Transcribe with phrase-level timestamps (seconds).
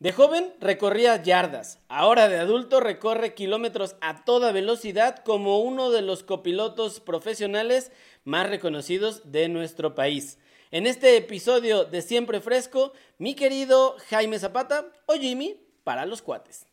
[0.00, 6.02] De joven recorría yardas, ahora de adulto recorre kilómetros a toda velocidad como uno de
[6.02, 7.90] los copilotos profesionales
[8.22, 10.38] más reconocidos de nuestro país.
[10.70, 16.64] En este episodio de Siempre Fresco, mi querido Jaime Zapata o Jimmy para los cuates.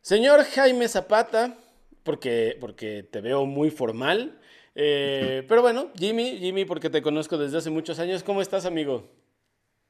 [0.00, 1.58] Señor Jaime Zapata,
[2.06, 4.40] porque, porque te veo muy formal.
[4.74, 8.22] Eh, pero bueno, Jimmy, Jimmy, porque te conozco desde hace muchos años.
[8.22, 9.10] ¿Cómo estás, amigo?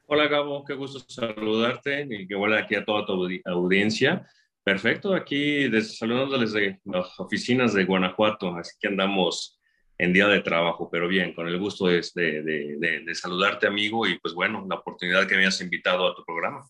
[0.06, 4.26] Hola, Gabo, qué gusto saludarte y que vuelva aquí a toda tu audiencia.
[4.64, 9.60] Perfecto, aquí saludándoles de las oficinas de Guanajuato, así que andamos
[9.98, 14.18] en día de trabajo, pero bien, con el gusto de, de, de saludarte, amigo, y
[14.18, 16.66] pues bueno, la oportunidad que me has invitado a tu programa.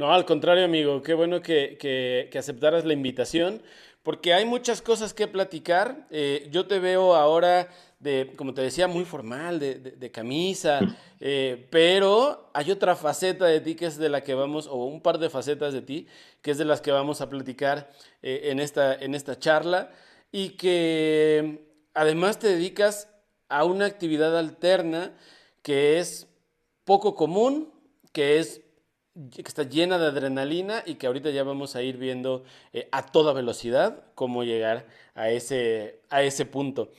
[0.00, 3.60] No, al contrario, amigo, qué bueno que, que, aceptaras la invitación,
[4.02, 6.06] porque hay muchas cosas que platicar.
[6.10, 7.68] Eh, yo te veo ahora
[7.98, 10.80] de, como te decía, muy formal, de, de, camisa,
[11.20, 15.02] eh, pero hay otra faceta de ti que es de la que vamos, o un
[15.02, 16.06] par de facetas de ti,
[16.40, 17.90] que es de las que vamos a platicar
[18.22, 19.90] eh, en, esta, en esta charla,
[20.32, 23.08] y que además te dedicas
[23.50, 25.12] a una actividad alterna
[25.62, 26.26] que es
[26.84, 27.70] poco común,
[28.12, 28.62] que es
[29.28, 33.06] que está llena de adrenalina y que ahorita ya vamos a ir viendo eh, a
[33.06, 36.90] toda velocidad cómo llegar a ese, a ese punto.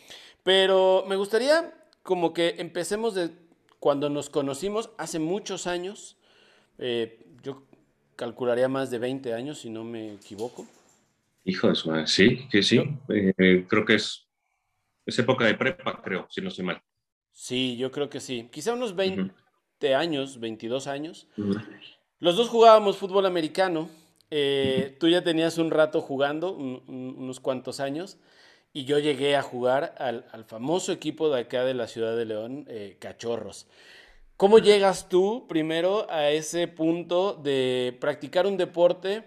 [0.44, 3.32] Pero me gustaría como que empecemos de
[3.80, 6.18] cuando nos conocimos hace muchos años,
[6.78, 7.64] eh, yo
[8.16, 10.68] calcularía más de 20 años si no me equivoco.
[11.44, 14.28] Hijo de su sí, que sí, eh, creo que es,
[15.06, 16.82] es época de prepa, creo, si no estoy mal.
[17.32, 21.28] Sí, yo creo que sí, quizá unos 20 años, 22 años.
[22.22, 23.90] Los dos jugábamos fútbol americano.
[24.30, 28.18] Eh, tú ya tenías un rato jugando, unos cuantos años,
[28.74, 32.66] y yo llegué a jugar al, famoso equipo de acá de la ciudad de León,
[32.70, 33.66] eh, Cachorros.
[34.38, 39.24] ¿Cómo llegas tú primero a ese punto de practicar un deporte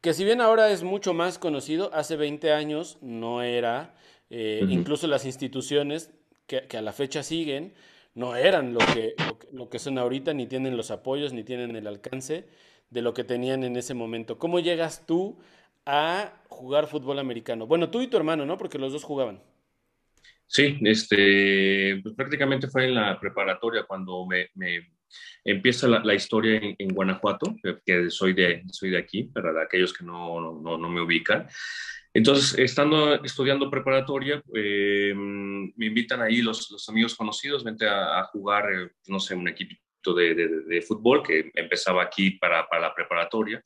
[0.00, 3.94] que si bien ahora es mucho más conocido, hace 20 años no era,
[4.30, 6.10] eh, incluso las instituciones
[6.48, 7.72] que, que, a la fecha siguen,
[8.14, 9.14] no eran lo que,
[9.52, 12.46] lo son ahorita, ni tienen los apoyos, ni tienen el alcance
[12.90, 14.38] de lo que tenían en ese momento.
[14.38, 15.38] ¿Cómo llegas tú
[15.86, 17.66] a jugar fútbol americano?
[17.66, 18.58] Bueno, tú y tu hermano, ¿no?
[18.58, 19.40] Porque los dos jugaban.
[20.46, 24.50] Sí, este, pues prácticamente fue en la preparatoria cuando me,
[25.44, 30.40] empieza la, historia en, Guanajuato, que soy de, soy de aquí, para aquellos que no,
[30.60, 31.48] no, no me ubican.
[32.14, 38.70] Entonces, estando estudiando preparatoria, eh, me invitan ahí los, los, amigos conocidos, vente a, jugar,
[38.70, 39.48] eh, no sé, un
[40.02, 40.34] equipito de,
[40.66, 43.62] de, fútbol que empezaba aquí para, para, la preparatoria.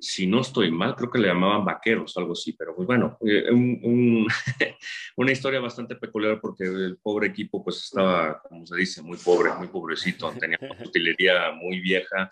[0.00, 3.50] Si no estoy mal, creo que le llamaban vaqueros, algo así, pero pues bueno, eh,
[3.52, 4.26] un,
[5.16, 9.52] una historia bastante peculiar porque el pobre equipo pues estaba, como se dice, muy pobre,
[9.56, 12.28] muy pobrecito, tenía una utilería muy vieja,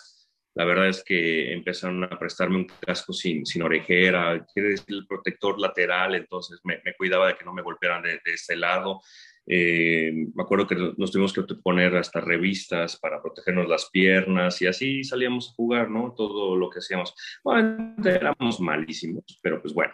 [0.56, 5.06] la verdad es que empezaron a prestarme un casco sin, sin orejera, quiere decir el
[5.06, 9.00] protector lateral, entonces me, cuidaba de que no me golpearan de, de este lado.
[9.46, 14.66] Eh, me acuerdo que nos tuvimos que poner hasta revistas para protegernos las piernas y
[14.66, 16.14] así salíamos a jugar, ¿no?
[16.16, 17.14] Todo lo que hacíamos.
[17.42, 19.92] Bueno, éramos malísimos, pero pues bueno,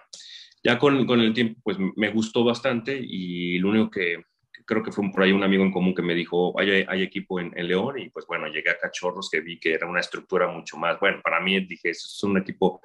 [0.62, 4.24] ya con, con el tiempo pues me gustó bastante y lo único que,
[4.70, 7.40] creo que fue por ahí un amigo en común que me dijo, hay, hay equipo
[7.40, 10.76] en, León y pues bueno, llegué a Cachorros que vi que era una estructura mucho
[10.76, 12.80] más, bueno, para mí dije, es un equipo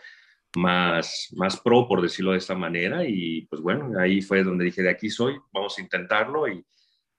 [0.55, 4.81] más, más pro, por decirlo de esta manera, y pues bueno, ahí fue donde dije,
[4.81, 6.65] de aquí soy, vamos a intentarlo, y,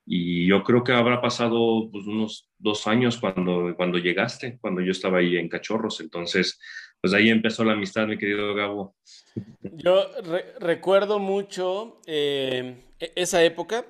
[0.06, 4.92] y yo creo que habrá pasado pues, unos dos años cuando, cuando llegaste, cuando yo
[4.92, 6.58] estaba ahí en Cachorros, entonces,
[7.00, 8.94] pues ahí empezó la amistad, mi querido Gabo.
[9.62, 10.06] Yo
[10.60, 13.84] recuerdo mucho eh, e-, esa época,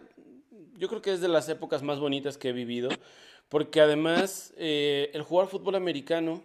[0.76, 2.88] yo creo que es de las épocas más bonitas que he vivido,
[3.48, 6.42] porque además eh, el jugar fútbol americano,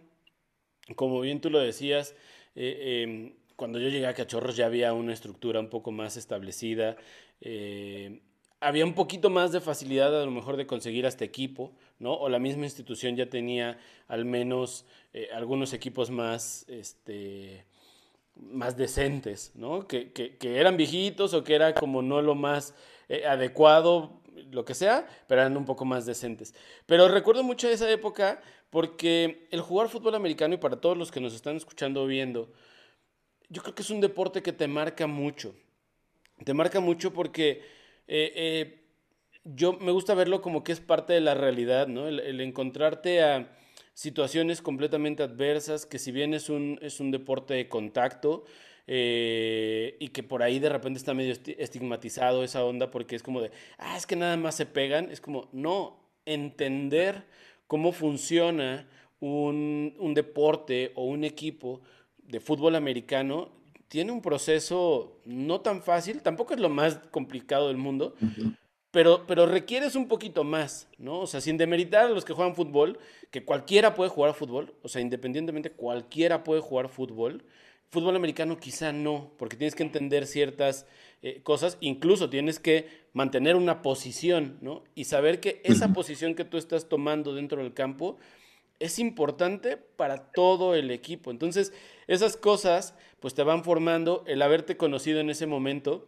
[0.96, 2.16] como bien tú lo decías,
[2.56, 6.96] eh, em, cuando yo llegué a Cachorros ya había una estructura un poco más establecida,
[7.42, 8.22] eh,
[8.60, 12.14] había un poquito más de facilidad a lo mejor de conseguir hasta equipo, ¿no?
[12.14, 14.86] O la misma institución ya tenía al menos
[15.34, 17.66] algunos equipos más, este,
[18.36, 19.88] más decentes, ¿no?
[19.88, 22.76] Que, que, que, eran viejitos o que era como no lo más
[23.28, 24.22] adecuado
[24.52, 26.54] lo que sea, pero eran un poco más decentes.
[26.86, 28.42] Pero recuerdo mucho esa época
[28.72, 32.52] porque el jugar fútbol americano, y para todos los que nos están escuchando o viendo,
[33.50, 35.54] yo creo que es un deporte que te marca mucho.
[36.44, 37.62] Te marca mucho porque
[38.08, 38.82] eh, eh,
[39.44, 42.08] yo me gusta verlo como que es parte de la realidad, ¿no?
[42.08, 43.52] El, encontrarte a
[43.94, 48.46] situaciones completamente adversas, que si bien es un, es un deporte de contacto,
[48.88, 53.42] eh, y que por ahí de repente está medio estigmatizado esa onda porque es como
[53.42, 57.26] de, ah, es que nada más se pegan, es como, no, entender
[57.72, 58.86] cómo funciona
[59.22, 61.80] un, un deporte o un equipo
[62.18, 63.48] de fútbol americano
[63.88, 68.14] tiene un proceso no tan fácil, tampoco es lo más complicado del mundo,
[68.92, 71.22] pero, pero requieres un poquito más, ¿no?
[71.22, 74.90] O sea, sin demeritar a los que juegan fútbol, que cualquiera puede jugar fútbol, o
[74.90, 77.46] sea, independientemente, cualquiera puede jugar fútbol.
[77.90, 80.86] Fútbol americano quizá no, porque tienes que entender ciertas
[81.24, 84.84] eh, cosas, incluso tienes que mantener una posición, ¿no?
[84.96, 88.18] Y saber que esa posición que tú estás tomando dentro del campo
[88.82, 91.30] es importante para todo el equipo.
[91.30, 91.72] Entonces,
[92.08, 96.08] esas cosas, pues te van formando, el haberte conocido en ese momento.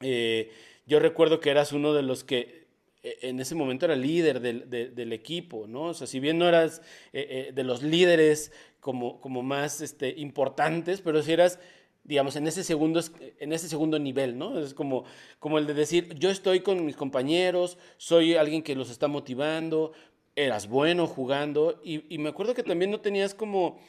[0.00, 0.50] Eh,
[0.86, 2.66] yo recuerdo que eras uno de los que
[3.04, 5.84] eh, en ese momento era líder del, equipo, ¿no?
[5.84, 8.50] O sea, si bien no eras eh, de los líderes
[8.80, 11.60] como, como más este, importantes, pero si eras
[12.04, 13.00] digamos, en ese segundo,
[13.38, 14.58] en ese segundo nivel, ¿no?
[14.58, 15.04] Es como,
[15.38, 19.92] como el de decir, yo estoy con mis compañeros, soy alguien que los está motivando,
[20.34, 23.80] eras bueno jugando y, me acuerdo que también no tenías como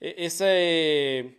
[0.00, 1.36] e, ese,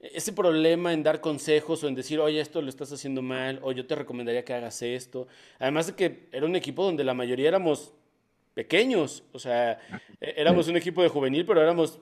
[0.00, 3.72] ese problema en dar consejos o en decir, oye, esto lo estás haciendo mal, o
[3.72, 5.26] yo te recomendaría que hagas esto.
[5.58, 7.92] Además de que era un equipo donde la mayoría éramos
[8.54, 9.78] pequeños, o sea,
[10.20, 11.98] e, éramos un equipo de juvenil, pero éramos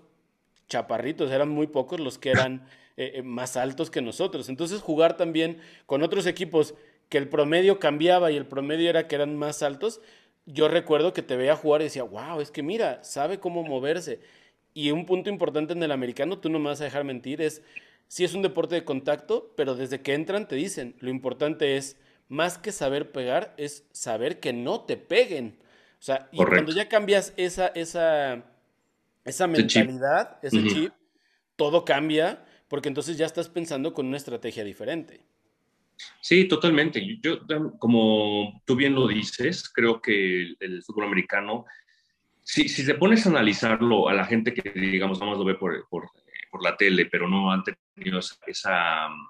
[0.69, 2.67] chaparritos, eran muy pocos los que eran
[2.97, 4.49] eh, eh, más altos que nosotros.
[4.49, 6.75] Entonces jugar también con otros equipos
[7.09, 10.01] que el promedio cambiaba y el promedio era que eran más altos,
[10.47, 14.21] yo recuerdo que te veía jugar y decía, wow, es que mira, sabe cómo moverse.
[14.75, 17.63] Y un punto importante en el americano, tú no me vas a dejar mentir, es,
[18.09, 21.97] sí es un deporte de contacto, pero desde que entran te dicen, lo importante es,
[22.29, 25.59] más que saber pegar, es saber que no te peguen.
[25.99, 28.45] O sea, y cuando ya cambias esa, esa,
[29.25, 30.93] esa mentalidad, ese chip,
[31.57, 35.21] todo cambia, porque entonces ya estás pensando con una estrategia diferente.
[36.21, 37.21] Sí, totalmente.
[37.23, 37.39] Yo,
[37.79, 41.67] como tú bien lo dices, creo que el, fútbol americano,
[42.43, 45.87] si, si te pones a analizarlo a la gente que, digamos, más lo ve por,
[45.89, 46.11] por,
[46.51, 49.29] por la tele, pero no han tenido esa, mm,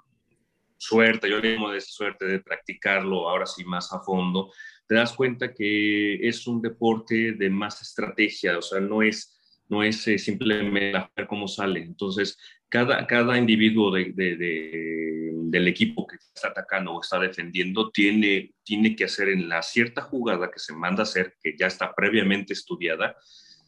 [0.79, 4.55] suerte, yo le llamo de suerte de practicarlo ahora sí más a fondo,
[4.89, 9.34] te das cuenta que es un deporte de más estrategia, o sea, no es
[9.75, 11.81] no es eh, simplemente ver cómo sale.
[11.81, 12.39] Entonces,
[12.69, 19.05] cada, cada individuo de, del equipo que está atacando o está defendiendo tiene, tiene que
[19.05, 23.17] hacer en la cierta jugada que se manda a hacer, que ya está previamente estudiada,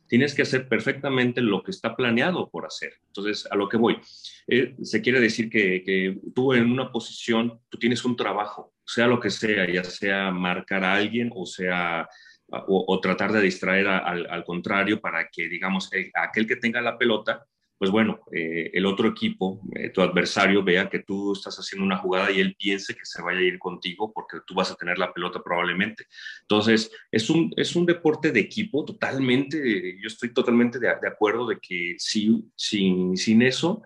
[0.08, 2.92] tienes que hacer perfectamente lo que está planeado por hacer.
[3.08, 3.98] Entonces, a lo que voy,
[4.46, 9.08] eh, se quiere decir que, que, tú en una posición, tú tienes un trabajo, sea
[9.08, 12.08] lo que sea, ya sea marcar a alguien o sea
[12.48, 17.44] o, tratar de distraer al, contrario para que, digamos, aquel que tenga la pelota,
[17.78, 21.98] pues bueno, eh, el otro equipo, eh, tu adversario, vea que tú estás haciendo una
[21.98, 24.96] jugada y él piense que se vaya a ir contigo porque tú vas a tener
[24.96, 26.06] la pelota probablemente.
[26.42, 31.58] Entonces, es un, es un deporte de equipo totalmente, yo estoy totalmente de, acuerdo de
[31.60, 33.82] que si, sin, sin eso,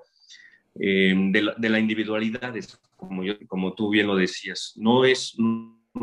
[0.79, 2.55] eh, de, la, individualidad,
[2.95, 5.35] como, yo, como tú bien lo decías, no es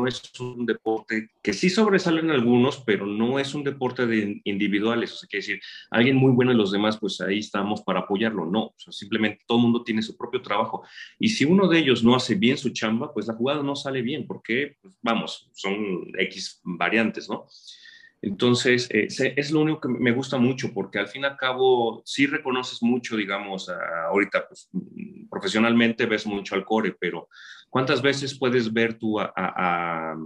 [0.06, 5.12] es un deporte que sí sobresalen algunos, pero no es un deporte de individuales.
[5.12, 8.46] O sea, quiere decir, alguien muy bueno y los demás, pues ahí estamos para apoyarlo.
[8.46, 10.82] No, simplemente todo el mundo tiene su propio trabajo.
[11.18, 14.02] Y si uno de ellos no hace bien su chamba, pues la jugada no sale
[14.02, 17.46] bien, porque, pues, vamos, son X variantes, ¿no?
[18.20, 19.06] Entonces, eh,
[19.36, 22.82] es lo único que me gusta mucho, porque al fin y al cabo sí reconoces
[22.82, 24.68] mucho, digamos, ahorita pues,
[25.30, 27.28] profesionalmente ves mucho al core, pero
[27.70, 30.16] ¿cuántas veces puedes ver tú a,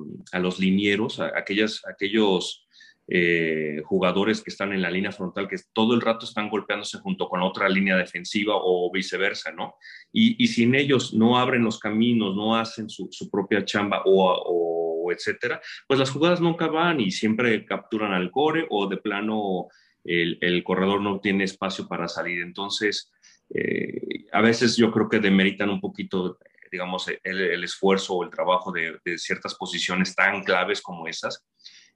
[0.41, 2.67] los linieros, a aquellas, aquellos
[3.09, 7.29] eh, jugadores que están en la línea frontal, que todo el rato están golpeándose junto
[7.29, 9.75] con otra línea defensiva o viceversa, ¿no?
[10.13, 15.99] Y, sin ellos no abren los caminos, no hacen su, propia chamba o etcétera, pues
[15.99, 19.68] las jugadas nunca van y siempre capturan al core o de plano
[20.04, 22.42] el, corredor no tiene espacio para salir.
[22.42, 23.11] Entonces,
[23.54, 26.38] eh, a veces yo creo que demeritan un poquito,
[26.71, 31.44] digamos, el, esfuerzo o el trabajo de, ciertas posiciones tan claves como esas.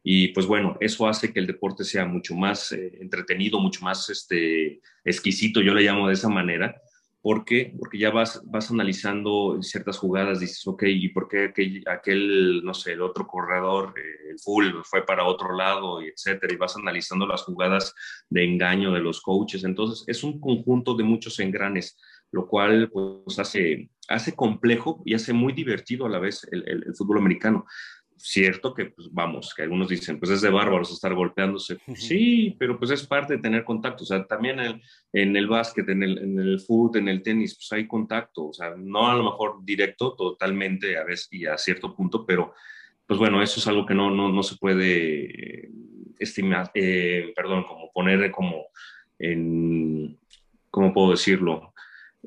[0.03, 4.09] Y pues bueno, eso hace que el deporte sea mucho más eh, entretenido, mucho más
[4.09, 6.81] este, exquisito, yo le llamo de esa manera,
[7.27, 7.75] ¿Por qué?
[7.77, 11.53] Porque ya vas, vas analizando ciertas jugadas, dices, ok, ¿y por qué
[11.91, 16.55] aquel, no sé, el otro corredor, eh, el full, fue para otro lado, y etcétera?
[16.55, 17.93] Y vas analizando las jugadas
[18.31, 19.65] de engaño de los coaches.
[19.65, 21.99] Entonces, es un conjunto de muchos engranes,
[22.31, 26.95] lo cual pues hace, hace complejo y hace muy divertido a la vez el, el,
[26.95, 27.67] fútbol americano.
[28.17, 31.79] Cierto que, pues vamos, que algunos dicen, pues es de bárbaros estar golpeándose.
[31.95, 34.05] Sí, pero pues es parte de tener contacto.
[34.05, 34.83] O sea, también en,
[35.13, 38.49] en el básquet, en el, en el fútbol, en el tenis, pues hay contacto.
[38.49, 42.55] O sea, no a lo mejor directo totalmente a veces y a cierto punto, pero
[43.07, 45.71] pues bueno, eso es algo que no, no, no se puede
[46.19, 48.67] estimar, eh, perdón, como poner como
[49.19, 50.19] en,
[50.71, 51.73] ¿cómo puedo decirlo?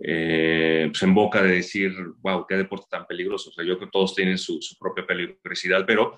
[0.02, 3.52] Eh, pues en boca de decir, wow, qué deporte tan peligroso.
[3.58, 6.18] Yo creo que todos tienen su, propia peligrosidad, pero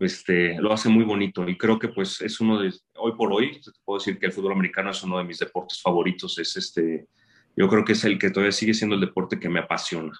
[0.00, 3.60] este, lo hace muy bonito y creo que pues es uno de, hoy por hoy,
[3.60, 7.06] te puedo decir que el fútbol americano es uno de mis deportes favoritos, es este,
[7.56, 10.12] yo creo que es el que todavía sigue siendo el deporte que me apasiona.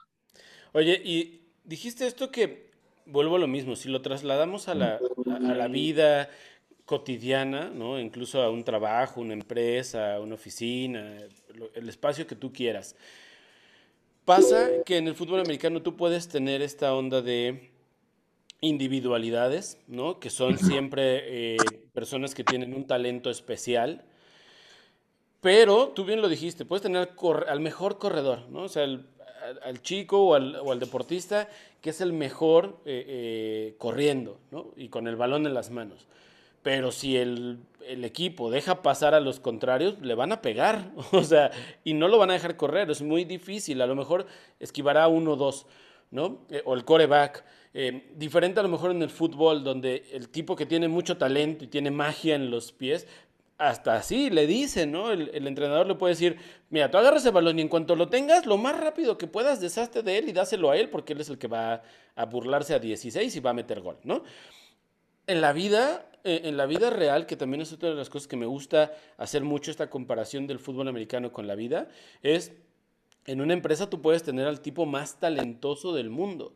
[0.72, 2.70] Oye, y dijiste esto que,
[3.06, 6.30] vuelvo a lo mismo, si lo trasladamos a la, a la vida
[6.84, 7.98] cotidiana, ¿no?
[7.98, 11.18] incluso a un trabajo, una empresa, una oficina,
[11.74, 12.96] el espacio que tú quieras.
[14.24, 17.72] Pasa que en el fútbol americano tú puedes tener esta onda de
[18.60, 20.20] individualidades, ¿no?
[20.20, 21.56] que son siempre eh,
[21.92, 24.04] personas que tienen un talento especial,
[25.40, 27.10] pero tú bien lo dijiste, puedes tener
[27.48, 28.62] al mejor corredor, ¿no?
[28.62, 31.48] o sea, al, chico o al, deportista
[31.80, 34.72] que es el mejor eh, eh, corriendo ¿no?
[34.76, 36.06] y con el balón en las manos.
[36.62, 40.90] Pero si el, equipo deja pasar a los contrarios, le van a pegar.
[41.12, 41.50] O sea,
[41.84, 42.90] y no lo van a dejar correr.
[42.90, 43.82] Es muy difícil.
[43.82, 44.26] A lo mejor
[44.60, 45.66] esquivará uno o dos,
[46.10, 46.46] ¿no?
[46.50, 47.44] Eh, o el coreback.
[47.74, 51.64] Eh, diferente a lo mejor en el fútbol, donde el tipo que tiene mucho talento
[51.64, 53.06] y tiene magia en los pies,
[53.56, 55.10] hasta así le dicen, ¿no?
[55.10, 56.36] El, el, entrenador le puede decir,
[56.68, 59.60] mira, tú agarras el balón y en cuanto lo tengas, lo más rápido que puedas,
[59.60, 61.82] deshazte de él y dáselo a él porque él es el que va
[62.14, 64.24] a burlarse a 16 y va a meter gol, ¿no?
[65.26, 68.36] En la vida en la vida real, que también es otra de las cosas que
[68.36, 71.88] me gusta hacer mucho esta comparación del fútbol americano con la vida,
[72.22, 72.52] es
[73.26, 76.54] en una empresa tú puedes tener al tipo más talentoso del mundo,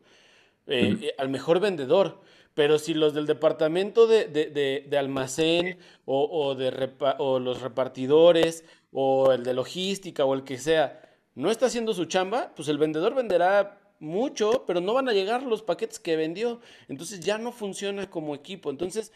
[0.67, 2.21] eh, eh, al mejor vendedor,
[2.53, 9.53] pero si los del departamento de, almacén o, de o los repartidores o el de
[9.53, 11.01] logística o el que sea
[11.35, 15.43] no está haciendo su chamba, pues el vendedor venderá mucho, pero no van a llegar
[15.43, 16.59] los paquetes que vendió.
[16.87, 18.71] Entonces ya no funciona como equipo.
[18.71, 19.13] Entonces,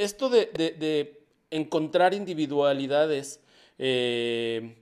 [0.00, 1.16] esto de,
[1.50, 3.40] encontrar individualidades
[3.78, 4.76] eh,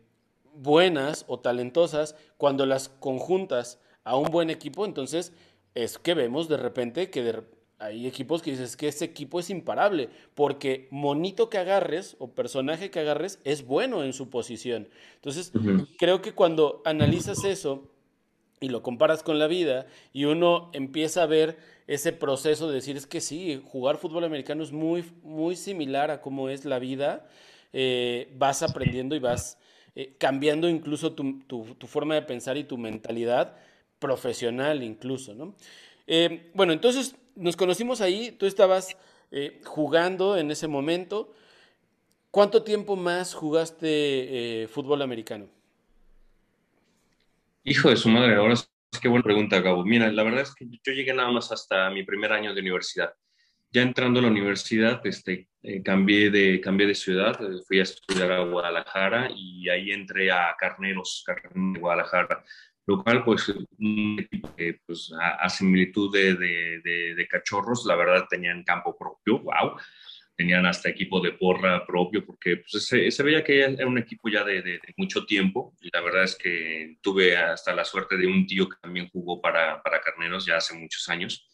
[0.55, 5.33] buenas o talentosas, cuando las conjuntas a un buen equipo, entonces
[5.75, 7.43] es que vemos de repente que
[7.79, 12.91] hay equipos que dices que ese equipo es imparable, porque monito que agarres o personaje
[12.91, 14.89] que agarres es bueno en su posición.
[15.15, 15.53] Entonces,
[15.99, 17.89] creo que cuando analizas eso
[18.61, 22.99] y lo comparas con la vida y uno empieza a ver ese proceso de decir
[22.99, 27.27] es que sí, jugar fútbol americano es muy, muy similar a cómo es la vida,
[27.73, 29.59] eh, vas aprendiendo y vas
[29.97, 33.57] eh, cambiando incluso tu, forma de pensar y tu mentalidad
[33.99, 35.55] profesional incluso, ¿no?
[36.07, 38.97] Eh, bueno, entonces nos conocimos ahí, tú estabas
[39.65, 41.35] jugando en ese momento.
[42.31, 45.49] ¿Cuánto tiempo más jugaste fútbol americano?
[47.65, 48.55] Hijo de su madre, ahora
[49.01, 49.85] Qué buena pregunta, Gabo.
[49.85, 53.13] Mira, la verdad es que yo llegué nada más hasta mi primer año de universidad.
[53.71, 57.83] Ya entrando a la universidad, este, eh, cambié, de, cambié de ciudad, eh, fui a
[57.83, 62.43] estudiar a Guadalajara y ahí entré a Carneros, Carneros de Guadalajara,
[62.87, 63.55] lo cual, pues,
[64.87, 69.77] pues, a, similitud de, de, de, cachorros, la verdad tenían campo propio, wow
[70.39, 74.45] tenían hasta equipo de porra propio, porque pues, se, veía que era un equipo ya
[74.45, 75.75] de, mucho tiempo.
[75.81, 79.41] Y la verdad es que tuve hasta la suerte de un tío que también jugó
[79.41, 81.49] para, para Carneros ya hace muchos años.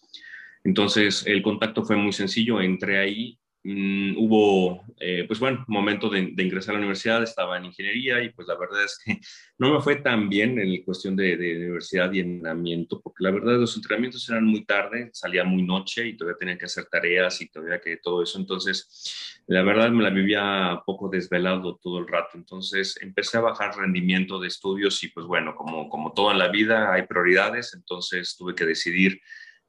[0.64, 6.34] Entonces el contacto fue muy sencillo, entré ahí Mm, hubo, eh, pues bueno, momento de,
[6.36, 9.18] ingresar a la universidad, estaba en ingeniería y pues la verdad es que
[9.58, 13.74] no me fue tan bien en cuestión de, universidad y entrenamiento, porque la verdad los
[13.74, 17.80] entrenamientos eran muy tarde, salía muy noche y todavía tenía que hacer tareas y todavía
[17.80, 22.98] que todo eso, entonces la verdad me la vivía poco desvelado todo el rato, entonces
[23.00, 26.92] empecé a bajar rendimiento de estudios y pues bueno, como, como todo en la vida
[26.92, 29.22] hay prioridades, entonces tuve que decidir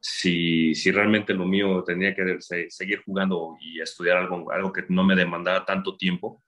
[0.07, 5.03] si, si realmente lo mío tenía que seguir jugando y estudiar algo, algo que no
[5.03, 6.43] me demandara tanto tiempo,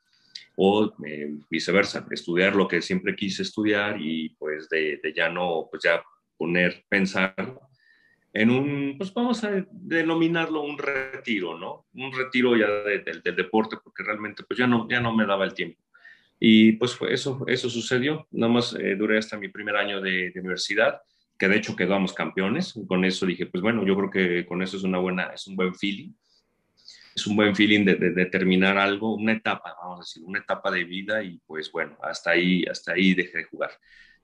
[0.56, 5.68] o eh, viceversa, estudiar lo que siempre quise estudiar y pues de, de, ya no,
[5.72, 6.04] pues ya
[6.38, 7.34] poner, pensar
[8.32, 11.88] en un, pues vamos a denominarlo un retiro, ¿no?
[11.96, 15.56] Un retiro ya del deporte, porque realmente pues ya no, ya no me daba el
[15.56, 15.82] tiempo.
[16.40, 20.40] Y pues eso, eso sucedió, nada más eh, duré hasta mi primer año de, de
[20.40, 21.02] universidad
[21.38, 22.80] que de hecho quedamos campeones.
[22.88, 25.56] Con eso dije, pues bueno, yo creo que con eso es una buena, es un
[25.56, 26.12] buen feeling.
[27.16, 30.70] Es un buen feeling de, de, terminar algo, una etapa, vamos a decir, una etapa
[30.70, 33.72] de vida y pues bueno, hasta ahí, hasta ahí dejé de jugar.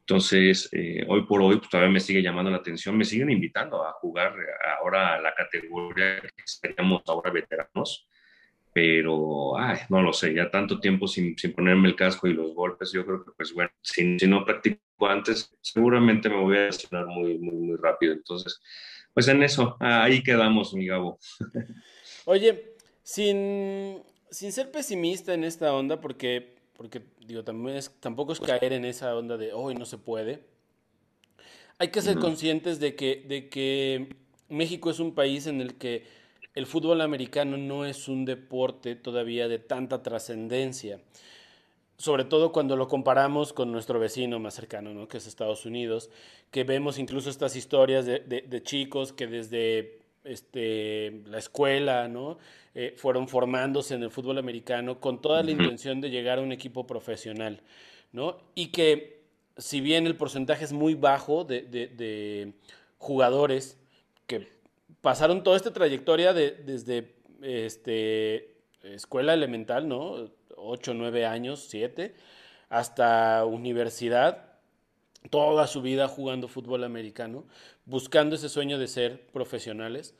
[0.01, 3.85] Entonces, eh, hoy por hoy, pues, todavía me sigue llamando la atención, me siguen invitando
[3.85, 4.35] a jugar
[4.77, 8.07] ahora a la categoría que seríamos ahora veteranos,
[8.73, 12.53] pero, ay, no lo sé, ya tanto tiempo sin, sin ponerme el casco y los
[12.53, 16.65] golpes, yo creo que, pues bueno, si, si no practico antes, seguramente me voy a
[16.65, 18.13] lesionar muy, muy, muy rápido.
[18.13, 18.59] Entonces,
[19.13, 21.19] pues en eso, ahí quedamos, mi Gabo.
[22.25, 24.01] Oye, sin,
[24.31, 26.53] sin ser pesimista en esta onda, porque
[26.83, 30.43] porque digo, también tampoco es caer en esa onda de hoy no se puede.
[31.77, 34.15] Hay que ser conscientes de que, de que
[34.49, 36.03] México es un país en el que
[36.55, 40.99] el fútbol americano no es un deporte todavía de tanta trascendencia,
[41.97, 45.07] sobre todo cuando lo comparamos con nuestro vecino más cercano, ¿no?
[45.07, 46.09] que es Estados Unidos,
[46.51, 52.37] que vemos incluso estas historias de, de chicos que desde este, la escuela, ¿no?
[52.75, 56.51] Eh, fueron formándose en el fútbol americano con toda la intención de llegar a un
[56.51, 57.61] equipo profesional,
[58.11, 58.37] ¿no?
[58.55, 59.21] Y que
[59.57, 62.53] si bien el porcentaje es muy bajo de,
[62.97, 63.77] jugadores
[64.27, 64.47] que
[65.03, 70.31] pasaron toda esta trayectoria desde este, escuela elemental, ¿no?
[70.55, 72.15] 8, 9 años, 7,
[72.69, 74.53] hasta universidad,
[75.29, 77.43] toda su vida jugando fútbol americano,
[77.85, 80.15] buscando ese sueño de ser profesionales.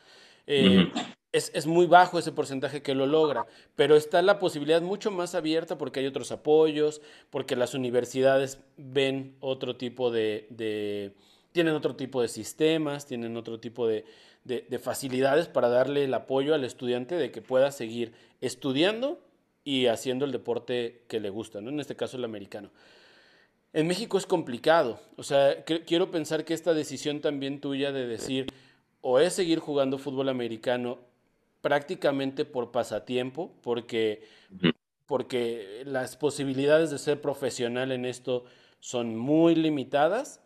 [0.48, 0.92] Eh,
[1.32, 3.46] es, muy bajo ese porcentaje que lo logra,
[3.78, 9.38] pero está la posibilidad mucho más abierta porque hay otros apoyos, porque las universidades ven
[9.40, 11.16] otro tipo de,
[11.54, 14.04] tienen otro tipo de sistemas, tienen otro tipo de,
[14.44, 19.20] de, facilidades para darle el apoyo al estudiante de que pueda seguir estudiando
[19.64, 21.70] y haciendo el deporte que le gusta, ¿no?
[21.70, 22.70] en este caso el americano.
[23.72, 28.48] En México es complicado, o sea, quiero pensar que esta decisión también tuya de decir,
[29.02, 31.00] o es seguir jugando fútbol americano
[31.62, 34.28] prácticamente por pasatiempo, porque,
[35.08, 38.44] porque las posibilidades de ser profesional en esto
[38.80, 40.42] son muy limitadas,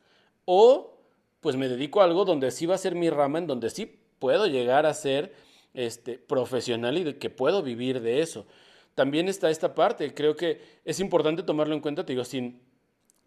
[0.45, 0.96] o
[1.41, 3.99] pues me dedico a algo donde sí va a ser mi rama, en donde sí
[4.19, 5.33] puedo llegar a ser
[5.73, 8.45] este, profesional y de que puedo vivir de eso.
[8.95, 12.61] También está esta parte, creo que es importante tomarlo en cuenta, te digo, sin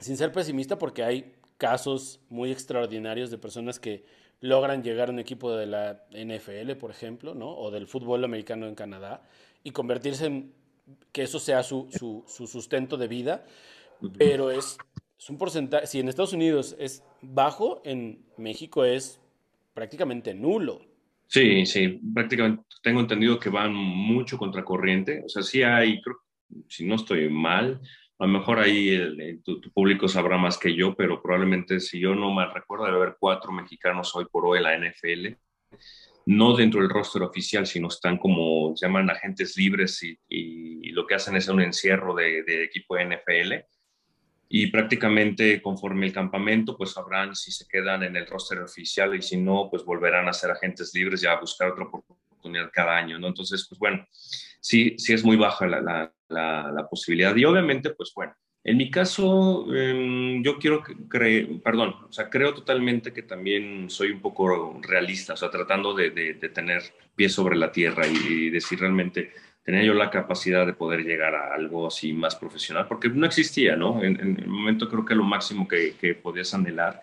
[0.01, 4.05] sin ser pesimista, porque hay casos muy extraordinarios de personas que
[4.41, 7.51] logran llegar a un equipo de la NFL, por ejemplo, ¿no?
[7.51, 9.23] o del fútbol americano en Canadá,
[9.63, 10.55] y convertirse en
[11.13, 11.89] que eso sea su,
[12.27, 13.45] sustento de vida,
[14.17, 14.79] pero es,
[15.21, 19.21] es un porcentaje, si en Estados Unidos es bajo, en México es
[19.75, 20.81] prácticamente nulo.
[21.27, 26.17] Sí, sí, prácticamente tengo entendido que van mucho contracorriente, o sea, sí hay, creo,
[26.69, 27.81] si no estoy mal,
[28.19, 28.99] a lo mejor ahí
[29.45, 33.17] tu, público sabrá más que yo, pero probablemente si yo no mal recuerdo, debe haber
[33.21, 35.37] cuatro mexicanos hoy por hoy en la NFL,
[36.27, 41.37] no dentro del roster oficial, sino están como, llaman agentes libres y, lo que hacen
[41.37, 43.53] es un encierro de, de, equipo de NFL.
[44.53, 49.23] Y prácticamente conforme el campamento, pues sabrán si se quedan en el roster oficial y
[49.23, 53.17] si no, pues volverán a ser agentes libres y a buscar otra oportunidad cada año,
[53.17, 53.29] ¿no?
[53.29, 57.37] Entonces, pues bueno, sí, sí es muy baja la, la, posibilidad.
[57.37, 58.35] Y obviamente, pues bueno,
[58.65, 64.11] en mi caso, em, yo quiero creer, perdón, o sea, creo totalmente que también soy
[64.11, 66.11] un poco realista, o sea, tratando de,
[66.53, 66.83] tener
[67.15, 69.33] pies sobre la tierra y, decir realmente,
[69.63, 73.77] tenía yo la capacidad de poder llegar a algo así más profesional, porque no existía,
[73.77, 74.03] ¿no?
[74.03, 77.03] En, el momento creo que lo máximo que, que podías anhelar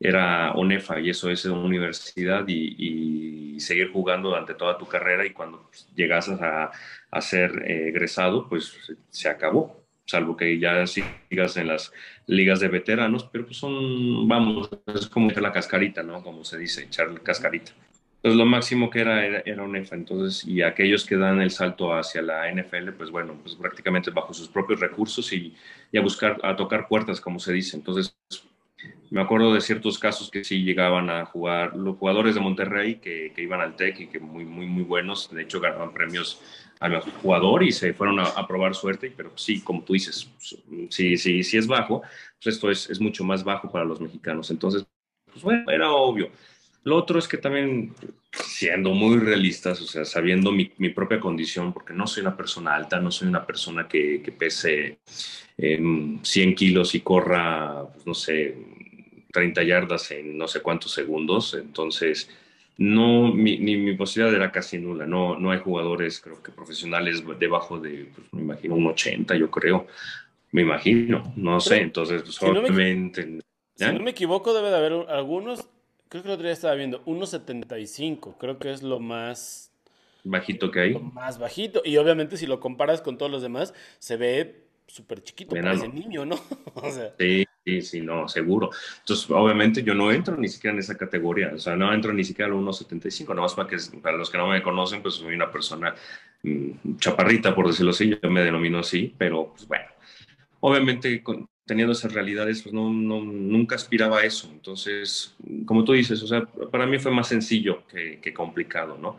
[0.00, 5.30] era ONEFA y eso es una universidad y, seguir jugando durante toda tu carrera y
[5.30, 6.70] cuando pues, llegas a,
[7.10, 8.72] a ser eh, egresado, pues
[9.10, 11.92] se acabó, salvo que ya sigas en las
[12.26, 16.22] ligas de veteranos, pero pues son, vamos, es como la cascarita, ¿no?
[16.22, 17.72] Como se dice, echar cascarita.
[18.18, 22.20] Entonces lo máximo que era, era, ONEFA, entonces, y aquellos que dan el salto hacia
[22.20, 25.54] la NFL, pues bueno, pues prácticamente bajo sus propios recursos y,
[25.92, 27.76] y a buscar, a tocar puertas, como se dice.
[27.76, 28.16] Entonces,
[29.10, 33.32] me acuerdo de ciertos casos que sí llegaban a jugar los jugadores de Monterrey que,
[33.34, 36.42] que iban al TEC y que muy, muy, muy buenos, de hecho ganaban premios
[36.80, 40.30] al jugador y se fueron a, probar suerte, pero sí, como tú dices,
[40.90, 42.02] si sí, sí, es bajo,
[42.42, 44.50] pues esto es, es, mucho más bajo para los mexicanos.
[44.50, 44.86] Entonces,
[45.26, 46.30] pues bueno, era obvio.
[46.88, 47.92] Lo otro es que también,
[48.32, 52.74] siendo muy realistas, o sea, sabiendo mi, mi propia condición, porque no soy una persona
[52.74, 54.96] alta, no soy una persona que, que pese
[55.58, 58.56] 100 kilos y corra, pues, no sé,
[59.30, 61.52] 30 yardas en no sé cuántos segundos.
[61.60, 62.30] Entonces,
[62.78, 65.04] no, mi, ni mi posibilidad era casi nula.
[65.04, 69.50] No, no hay jugadores, creo que profesionales debajo de, pues, me imagino, un 80, yo
[69.50, 69.86] creo.
[70.52, 71.82] Me imagino, no sé.
[71.82, 73.26] Entonces, pues, si obviamente.
[73.26, 73.42] No me,
[73.76, 75.68] si no me equivoco, debe de haber algunos.
[76.08, 78.36] Creo que el otro día estaba viendo 1.75.
[78.38, 79.72] Creo que es lo más.
[80.24, 80.92] Bajito que hay.
[80.92, 81.82] Lo más bajito.
[81.84, 86.24] Y obviamente, si lo comparas con todos los demás, se ve súper chiquito, parece niño,
[86.24, 86.36] ¿no?
[86.74, 87.14] o sea.
[87.18, 88.70] Sí, Sí, sí, no, seguro.
[89.00, 92.24] Entonces, obviamente yo no entro ni siquiera en esa categoría, o sea, no entro ni
[92.24, 95.34] siquiera al 1.75, nada más para, que, para los que no me conocen, pues soy
[95.34, 95.94] una persona
[96.44, 99.84] mm, chaparrita, por decirlo así, yo me denomino así, pero pues bueno,
[100.60, 101.22] obviamente
[101.68, 104.50] teniendo esas realidades, pues no, no, nunca aspiraba a eso.
[104.50, 109.18] Entonces, como tú dices, o sea, para mí fue más sencillo que, complicado, ¿no?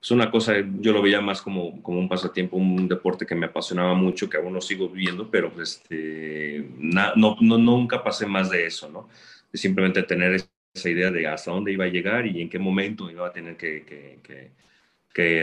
[0.00, 3.46] es una cosa, yo lo veía más como, como un pasatiempo, un deporte que me
[3.46, 8.88] apasionaba mucho, que aún no sigo viviendo, pero este, no, nunca pasé más de eso,
[8.88, 9.08] ¿no?
[9.52, 13.26] Simplemente tener esa idea de hasta dónde iba a llegar y en qué momento iba
[13.26, 14.52] a tener que,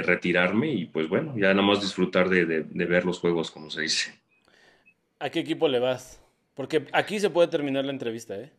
[0.04, 4.14] retirarme y pues bueno, ya nada más disfrutar de, ver los juegos, como se dice.
[5.20, 6.23] ¿A qué equipo le vas?
[6.54, 8.52] Porque aquí se puede terminar la entrevista, ¿eh?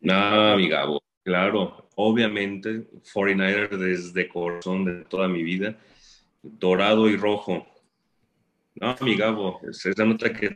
[0.00, 1.02] No, mi Gabo.
[1.24, 5.76] Claro, obviamente, 49er desde corazón de toda mi vida,
[6.42, 7.66] dorado y rojo.
[8.80, 10.54] No, mi Gabo, se nota que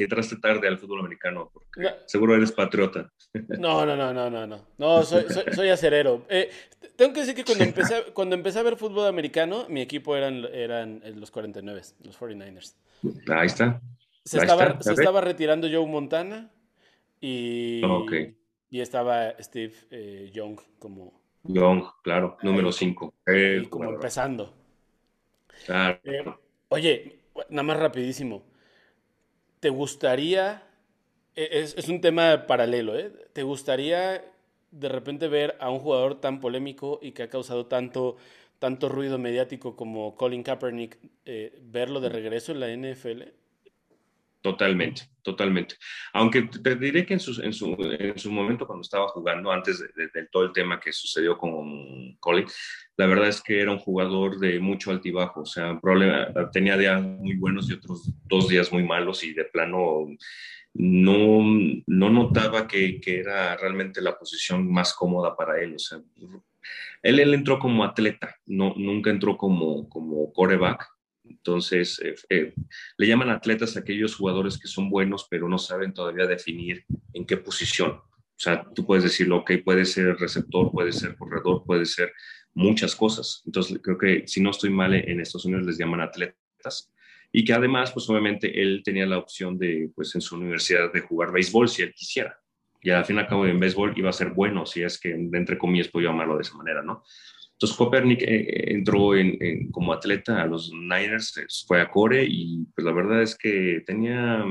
[0.00, 3.10] entraste tarde al fútbol americano, porque seguro eres patriota.
[3.58, 6.24] No, no, no, no, no, no, no, soy, soy, acerero.
[6.30, 6.50] Eh,
[6.96, 10.44] tengo que decir que cuando empecé, cuando empecé a ver fútbol americano, mi equipo eran,
[10.52, 12.76] eran los 49, los 49ers.
[13.28, 13.80] Ahí está.
[14.24, 16.50] Se, estaba, se estaba retirando Joe Montana
[17.20, 17.82] y...
[17.84, 18.34] Okay
[18.74, 21.12] y estaba Steve eh, Young como...
[21.44, 23.14] Young, claro, número 5.
[23.70, 24.52] como empezando.
[25.64, 26.00] Claro.
[26.02, 26.24] Eh,
[26.70, 28.42] oye, nada más rapidísimo.
[29.60, 30.64] ¿Te gustaría,
[31.36, 33.12] e, es, es, un tema paralelo, ¿eh?
[33.32, 34.24] ¿Te gustaría
[34.72, 38.16] de repente ver a un jugador tan polémico y que ha causado tanto,
[38.58, 43.22] tanto ruido mediático como Colin Kaepernick, eh, verlo de regreso en la NFL?
[44.44, 45.76] Totalmente, totalmente.
[46.12, 49.80] Aunque te diré que en su, en su, en su momento cuando estaba jugando, antes
[49.80, 52.44] de, todo el tema que sucedió con Colin,
[52.98, 57.00] la verdad es que era un jugador de mucho altibajo, o sea, problema, tenía días
[57.00, 60.08] muy buenos y otros dos días muy malos y de plano
[60.74, 61.38] no,
[61.86, 66.00] no notaba que, que era realmente la posición más cómoda para él, o sea,
[67.02, 70.93] él, él entró como atleta, no, nunca entró como, como coreback
[71.24, 72.54] entonces, eh, eh,
[72.98, 77.26] le llaman atletas a aquellos jugadores que son buenos, pero no saben todavía definir en
[77.26, 77.92] qué posición.
[77.92, 82.12] O sea, tú puedes decirlo, ok, puede ser receptor, puede ser corredor, puede ser
[82.52, 83.42] muchas cosas.
[83.46, 86.92] Entonces, creo que si no estoy mal, en Estados Unidos les llaman atletas.
[87.32, 91.00] Y que además, pues obviamente él tenía la opción de, pues en su universidad, de
[91.00, 92.38] jugar béisbol si él quisiera.
[92.80, 95.10] Y al fin y al cabo en béisbol iba a ser bueno, si es que,
[95.10, 97.02] entre comillas, puedo llamarlo de esa manera, ¿no?
[97.54, 102.24] Entonces Copernic eh, eh, entró en, como atleta a los Niners, eh, fue a Core
[102.28, 104.44] y pues la verdad es que tenía,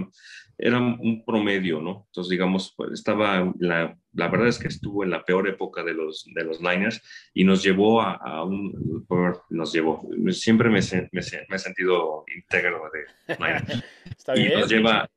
[0.58, 2.06] era un promedio, ¿no?
[2.08, 5.94] Entonces digamos, pues, estaba, la, la, verdad es que estuvo en la peor época de
[5.94, 7.02] los, de los Niners
[7.34, 9.06] y nos llevó a, un,
[9.50, 10.80] nos llevó, siempre me,
[11.12, 13.84] me, he sentido íntegro de Niners.
[14.18, 14.54] Está bien.
[14.54, 15.10] Y nos lleva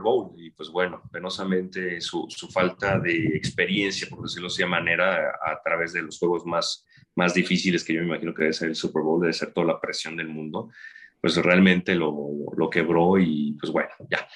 [0.00, 5.60] Bowl y pues bueno, penosamente su, su falta de experiencia, por decirlo de manera, a
[5.62, 8.76] través de los juegos más más difíciles que yo me imagino que debe ser el
[8.76, 10.70] Super Bowl, debe ser toda la presión del mundo,
[11.20, 12.14] pues realmente lo,
[12.56, 14.28] lo quebró y pues bueno, ya,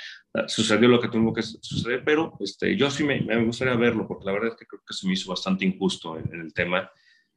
[0.48, 4.24] sucedió lo que tuvo que suceder, pero este, yo sí me, me gustaría verlo, porque
[4.24, 6.90] la verdad es que creo que se me hizo bastante injusto en, el tema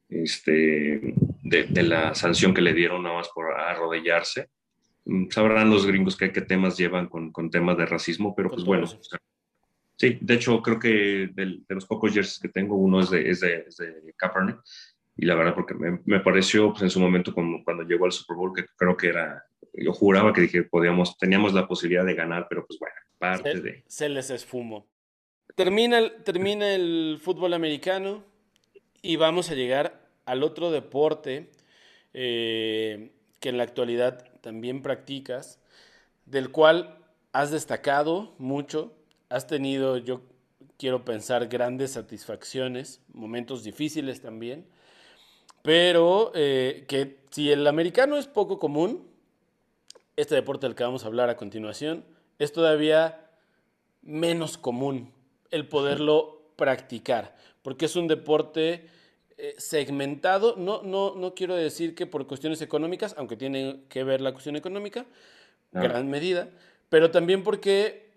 [0.08, 4.48] este, de, de, la sanción que le dieron nada más por arrodillarse.
[5.04, 8.64] Mm, sabrán los gringos qué, qué temas llevan con, con, temas de racismo, pero pues
[8.64, 8.86] bueno.
[9.96, 13.30] Sí, de hecho creo que de, de los pocos jerseys que tengo, uno es de,
[13.30, 14.60] es de, es de Kaepernick
[15.16, 18.12] y la verdad porque me, me pareció pues, en su momento como cuando llegó al
[18.12, 22.14] Super Bowl que creo que era, yo juraba que dije, podíamos, teníamos la posibilidad de
[22.14, 23.84] ganar, pero pues bueno, parte de...
[23.86, 24.86] Se les esfumó.
[25.54, 28.24] Termina el, termina el fútbol americano
[29.02, 31.50] y vamos a llegar al otro deporte
[32.12, 35.58] eh, que en la actualidad también practicas,
[36.26, 36.98] del cual
[37.32, 38.92] has destacado mucho,
[39.30, 40.20] has tenido, yo
[40.76, 44.66] quiero pensar, grandes satisfacciones, momentos difíciles también,
[45.62, 49.08] pero eh, que si el americano es poco común,
[50.14, 52.04] este deporte del que vamos a hablar a continuación
[52.38, 53.30] es todavía
[54.02, 55.10] menos común
[55.50, 58.90] el poderlo practicar, porque es un deporte
[59.58, 64.32] segmentado, no, no, no quiero decir que por cuestiones económicas, aunque tiene que ver la
[64.32, 65.06] cuestión económica,
[65.72, 66.50] gran medida,
[66.88, 68.12] pero también porque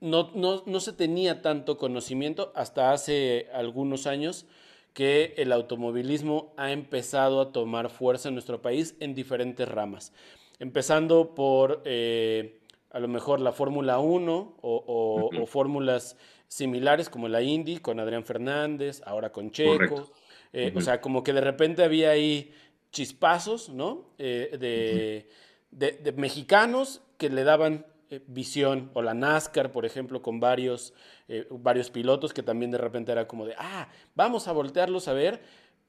[0.00, 4.46] no, no, no se tenía tanto conocimiento hasta hace algunos años
[4.94, 10.12] que el automovilismo ha empezado a tomar fuerza en nuestro país en diferentes ramas.
[10.58, 17.78] Empezando por eh, a lo mejor la Fórmula 1 o, fórmulas similares como la Indy
[17.78, 20.10] con Adrián Fernández, ahora con Checo.
[20.52, 22.52] Eh, o sea, como que de repente había ahí
[22.90, 24.10] chispazos, ¿no?
[24.18, 25.26] Eh,
[25.70, 30.92] de, de, mexicanos que le daban eh, visión, o la NASCAR, por ejemplo, con varios,
[31.48, 35.40] varios pilotos que también de repente era como de, ah, vamos a voltearlos a ver,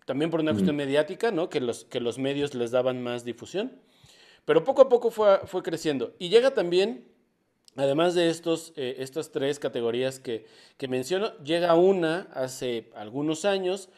[0.06, 1.50] también por una cuestión mediática, ¿no?
[1.50, 3.74] Que los, que los medios les daban más difusión.
[4.46, 6.16] Pero poco a poco fue, fue creciendo.
[6.20, 7.08] Y llega también,
[7.76, 10.46] además de estos, eh, estas tres categorías que,
[10.78, 13.90] que menciono, llega una hace algunos años,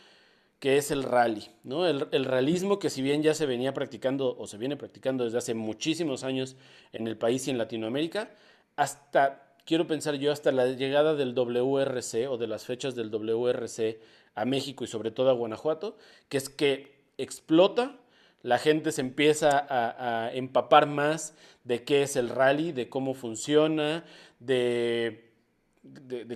[0.65, 1.85] que es el rally, ¿no?
[1.85, 5.53] El, realismo que si bien ya se venía practicando o se viene practicando desde hace
[5.53, 6.55] muchísimos años
[6.91, 8.31] en el país y en Latinoamérica,
[8.75, 13.99] hasta, quiero pensar yo, hasta la llegada del WRC o de las fechas del WRC
[14.33, 15.99] a México y sobre todo a Guanajuato,
[16.29, 17.99] que es que explota,
[18.41, 24.03] la gente se empieza a, empapar más de qué es el rally, de cómo funciona,
[24.39, 25.29] de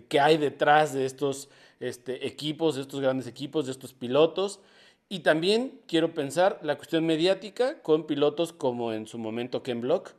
[0.07, 4.59] qué hay detrás de estos este, equipos, de estos grandes equipos, de estos pilotos.
[5.07, 10.13] Y también quiero pensar la cuestión mediática con pilotos como en su momento Ken Block,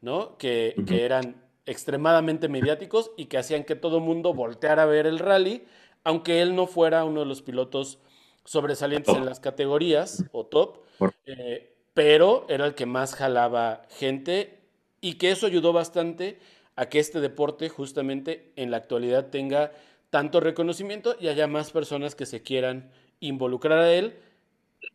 [0.00, 0.36] ¿no?
[0.36, 0.86] Que, uh -huh.
[0.86, 5.18] que eran extremadamente mediáticos y que hacían que todo el mundo volteara a ver el
[5.18, 5.64] rally,
[6.04, 7.98] aunque él no fuera uno de los pilotos
[8.44, 10.78] sobresalientes en las categorías o top,
[11.26, 14.58] eh, pero era el que más jalaba gente
[15.00, 16.40] y que eso ayudó bastante
[16.74, 19.72] a que este deporte justamente en la actualidad tenga
[20.12, 24.14] tanto reconocimiento y haya más personas que se quieran involucrar a él.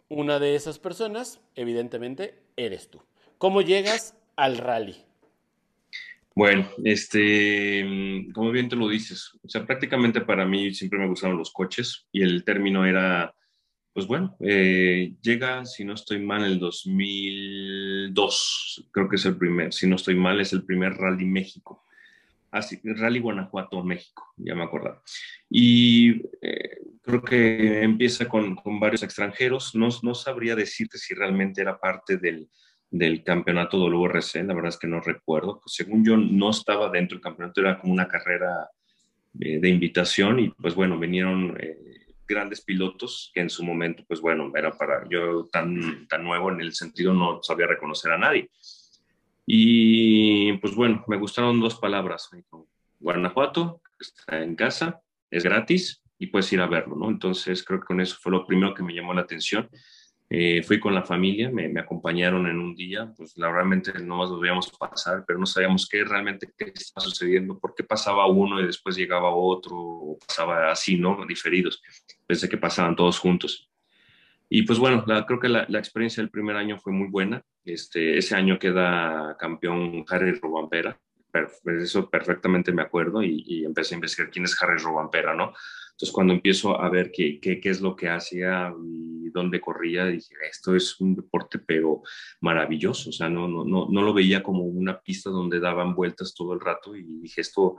[0.09, 3.01] Una de esas personas, evidentemente, eres tú.
[3.39, 4.95] ¿Cómo llegas al rally?
[6.35, 7.83] Bueno, este,
[8.31, 12.05] como bien te lo dices, o sea, prácticamente para mí siempre me gustaron los coches
[12.11, 13.33] y el término era,
[13.93, 19.73] pues bueno, eh, llega, si no estoy mal, el 2002, creo que es el primer,
[19.73, 21.86] si no estoy mal, es el primer Rally México
[22.57, 25.01] así, Rally Guanajuato, México, ya me acuerdo.
[25.49, 29.75] Y eh, creo que empieza con, con varios extranjeros.
[29.75, 32.49] No, no, sabría decirte si realmente era parte del,
[32.89, 35.59] del campeonato WRC, la verdad es que no recuerdo.
[35.61, 38.69] Pues según yo, no estaba dentro del campeonato, era como una carrera
[39.33, 41.77] de, de invitación y pues bueno, vinieron eh,
[42.27, 46.61] grandes pilotos que en su momento, pues bueno, era para yo tan, tan nuevo en
[46.61, 48.49] el sentido no sabía reconocer a nadie.
[49.49, 52.29] Y pues bueno, me gustaron dos palabras.
[52.99, 57.09] Guanajuato, está en casa, es gratis y puedes ir a verlo, ¿no?
[57.09, 59.69] Entonces creo que con eso fue lo primero que me llamó la atención.
[60.29, 64.35] Eh, fui con la familia, me, acompañaron en un día, pues la, realmente no nos
[64.35, 68.65] debíamos pasar, pero no sabíamos qué realmente qué estaba sucediendo, por qué pasaba uno y
[68.65, 71.25] después llegaba otro, o pasaba así, ¿no?
[71.25, 71.81] Diferidos.
[72.25, 73.69] Pensé que pasaban todos juntos.
[74.49, 77.43] Y pues bueno, creo que la, experiencia del primer año fue muy buena.
[77.65, 80.97] Este, ese año queda campeón Harry Robampera,
[81.65, 85.53] eso perfectamente me acuerdo y, y, empecé a investigar quién es Harry Robampera, ¿no?
[85.91, 90.05] Entonces cuando empiezo a ver qué, qué, qué es lo que hacía y dónde corría,
[90.05, 92.01] dije, esto es un deporte pero
[92.41, 96.33] maravilloso, o sea, no, no, no, no lo veía como una pista donde daban vueltas
[96.35, 97.77] todo el rato y dije, esto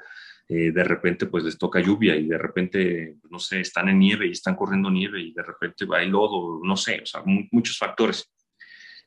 [0.50, 4.26] eh, de repente pues les toca lluvia y de repente, no sé, están en nieve
[4.26, 8.32] y están corriendo nieve y de repente hay lodo, no sé, o sea, muchos factores.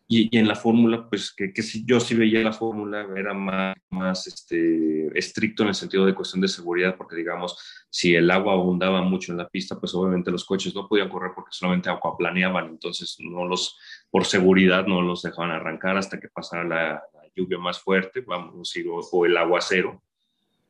[0.08, 3.34] Y, y, en la fórmula, pues que, que si yo sí veía la fórmula, era
[3.34, 7.58] más, más este, estricto en el sentido de cuestión de seguridad, porque digamos,
[7.90, 11.32] si el agua abundaba mucho en la pista, pues obviamente los coches no podían correr
[11.34, 13.80] porque solamente acuaplaneaban, entonces no los,
[14.12, 18.74] por seguridad no los dejaban arrancar hasta que pasara la, la lluvia más fuerte, vamos
[19.12, 20.04] o el aguacero,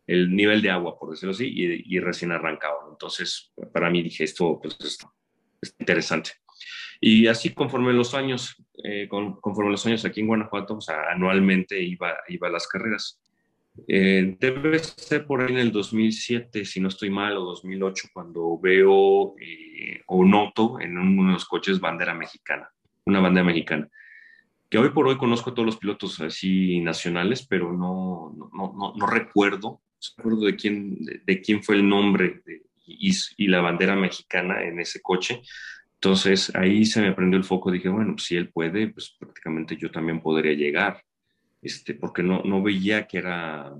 [0.07, 2.89] el nivel de agua, por decirlo así, y, y recién arrancado.
[2.91, 4.97] Entonces, para mí dije, esto pues, es,
[5.61, 6.31] es interesante.
[7.03, 11.09] Y así conforme los años, eh, con, conforme los años aquí en Guanajuato, o sea,
[11.09, 13.19] anualmente iba, iba a las carreras.
[13.87, 18.59] Eh, debe ser por ahí en el 2007, si no estoy mal, o 2008, cuando
[18.59, 22.69] veo eh, o noto en uno de los coches bandera mexicana,
[23.05, 23.89] una bandera mexicana.
[24.69, 28.93] Que hoy por hoy conozco a todos los pilotos así nacionales, pero no, no, no,
[28.95, 29.81] no recuerdo,
[30.17, 34.63] recuerdo de quién, de, de, quién fue el nombre de, y, y, la bandera mexicana
[34.63, 35.41] en ese coche,
[35.95, 39.77] entonces ahí se me prendió el foco, dije, bueno, pues, si él puede, pues prácticamente
[39.77, 41.03] yo también podría llegar,
[41.61, 43.71] este, porque no, no veía que era,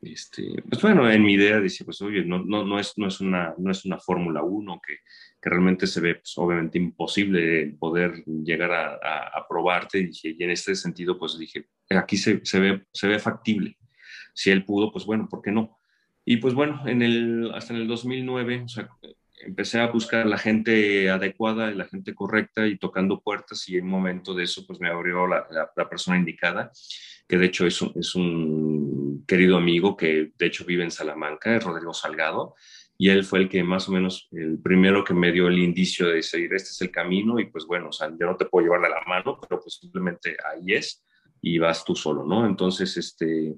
[0.00, 3.20] este, pues bueno, en mi idea decía, pues oye, no, no, no, es, no es
[3.20, 4.96] una, no es una Fórmula 1 que,
[5.40, 10.34] que, realmente se ve pues, obviamente imposible poder llegar a, a, a probarte, y, dije,
[10.36, 13.76] y en este sentido, pues dije, aquí se, se, ve, se ve factible.
[14.38, 15.80] Si él pudo, pues bueno, ¿por qué no?
[16.24, 16.84] Y pues bueno,
[17.54, 18.88] hasta en el 2009, o sea,
[19.40, 23.90] empecé a buscar la gente adecuada, la gente correcta y tocando puertas y en un
[23.90, 26.70] momento de eso pues me abrió la, persona indicada,
[27.26, 31.92] que de hecho es un, querido amigo que de hecho vive en Salamanca, es Rodrigo
[31.92, 32.54] Salgado,
[32.96, 36.06] y él fue el que más o menos el primero que me dio el indicio
[36.06, 38.82] de decir, este es el camino y pues bueno, o yo no te puedo llevar
[38.82, 41.04] de la mano, pero pues simplemente ahí es
[41.42, 42.46] y vas tú solo, ¿no?
[42.46, 43.56] Entonces, este,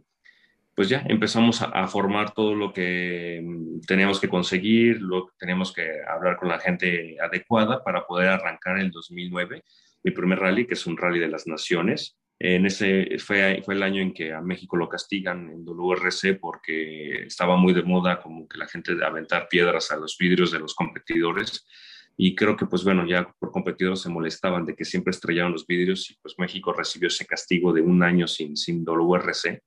[0.80, 5.86] pues ya empezamos a, formar todo lo que mm, teníamos que conseguir, lo teníamos que
[6.08, 9.62] hablar con la gente adecuada para poder arrancar el 2009,
[10.04, 12.16] mi primer rally, que es un rally de las naciones.
[12.38, 17.24] En ese fue, fue el año en que a México lo castigan en WRC porque
[17.26, 20.60] estaba muy de moda como que la gente de aventar piedras a los vidrios de
[20.60, 21.66] los competidores
[22.16, 25.66] y creo que pues bueno, ya por competidores se molestaban de que siempre estrellaban los
[25.66, 29.60] vidrios y pues México recibió ese castigo de un año sin, sin WRC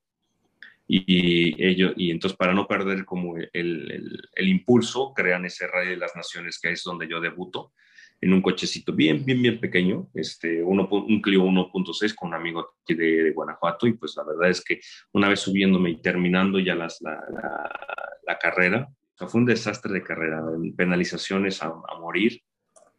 [0.95, 5.91] y ellos y entonces para no perder como el, el, el, impulso crean ese Rally
[5.91, 7.73] de las Naciones que es donde yo debuto
[8.21, 12.75] en un cochecito bien bien bien pequeño este uno, un Clio 1.6 con un amigo
[12.83, 14.81] aquí de, Guanajuato y pues la verdad es que
[15.13, 17.19] una vez subiéndome y terminando ya las, la,
[18.27, 20.43] la, carrera fue un desastre de carrera
[20.77, 22.39] penalizaciones a, a morir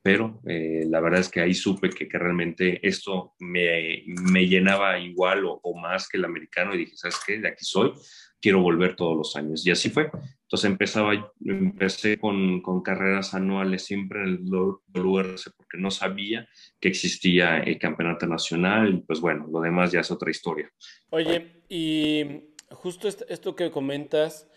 [0.04, 5.44] pero eh, la verdad es que ahí supe que, realmente esto me, me llenaba igual
[5.46, 7.38] o, más que el americano y dije, ¿sabes qué?
[7.38, 7.90] De aquí soy,
[8.38, 9.66] quiero volver todos los años.
[9.66, 10.10] Y así fue.
[10.42, 16.46] Entonces empezaba, empecé con, con carreras anuales siempre en el WRC porque no sabía
[16.78, 20.70] que existía el campeonato nacional y pues bueno, lo demás ya es otra historia.
[21.08, 24.50] Oye, y justo esto que comentas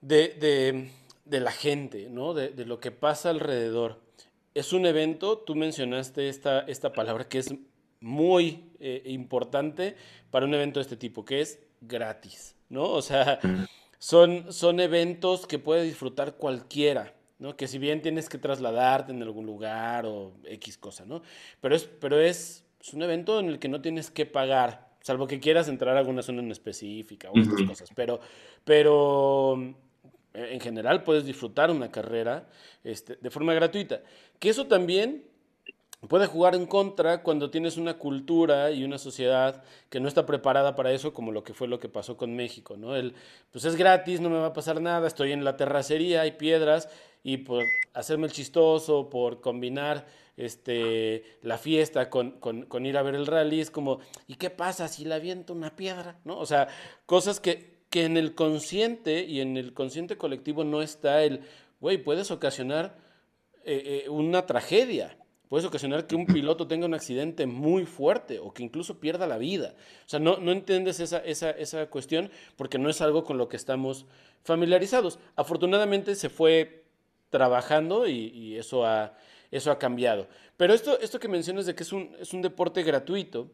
[0.00, 0.88] de,
[1.26, 2.32] de, la gente, ¿no?
[2.32, 4.03] De lo que pasa alrededor
[4.54, 7.54] es un evento, tú mencionaste esta, esta palabra que es
[8.00, 9.96] muy eh, importante
[10.30, 12.84] para un evento de este tipo, que es gratis, ¿no?
[12.84, 13.40] O sea,
[13.98, 17.56] son, son eventos que puede disfrutar cualquiera, ¿no?
[17.56, 21.22] Que si bien tienes que trasladarte en algún lugar o X cosa, ¿no?
[21.60, 25.40] Pero es, pero es, un evento en el que no tienes que pagar, salvo que
[25.40, 28.20] quieras entrar a alguna zona en específica o estas cosas, pero,
[28.62, 29.74] pero
[30.34, 32.46] en general puedes disfrutar una carrera
[32.82, 34.02] este, de forma gratuita.
[34.44, 35.24] Que eso también
[36.06, 40.76] puede jugar en contra cuando tienes una cultura y una sociedad que no está preparada
[40.76, 42.94] para eso, como lo que fue lo que pasó con México, ¿no?
[42.94, 43.14] El,
[43.52, 46.90] pues es gratis, no me va a pasar nada, estoy en la terracería, hay piedras,
[47.22, 53.14] y por hacerme el chistoso, por combinar este, la fiesta con, con, ir a ver
[53.14, 56.18] el rally, es como, ¿y qué pasa si le aviento una piedra?
[56.24, 56.38] ¿No?
[56.38, 56.68] O sea,
[57.06, 61.40] cosas que, que en el consciente y en el consciente colectivo no está el,
[61.80, 63.02] güey, puedes ocasionar
[63.64, 65.16] eh, eh, una tragedia,
[65.48, 69.38] puedes ocasionar que un piloto tenga un accidente muy fuerte o que incluso pierda la
[69.38, 69.74] vida.
[70.04, 73.48] O sea, no, no entiendes esa, esa, esa cuestión porque no es algo con lo
[73.48, 74.06] que estamos
[74.42, 75.18] familiarizados.
[75.36, 76.84] Afortunadamente se fue
[77.30, 79.14] trabajando y, y eso, ha,
[79.50, 80.28] eso ha cambiado.
[80.56, 83.50] Pero esto, esto que mencionas de que es un, es un deporte gratuito,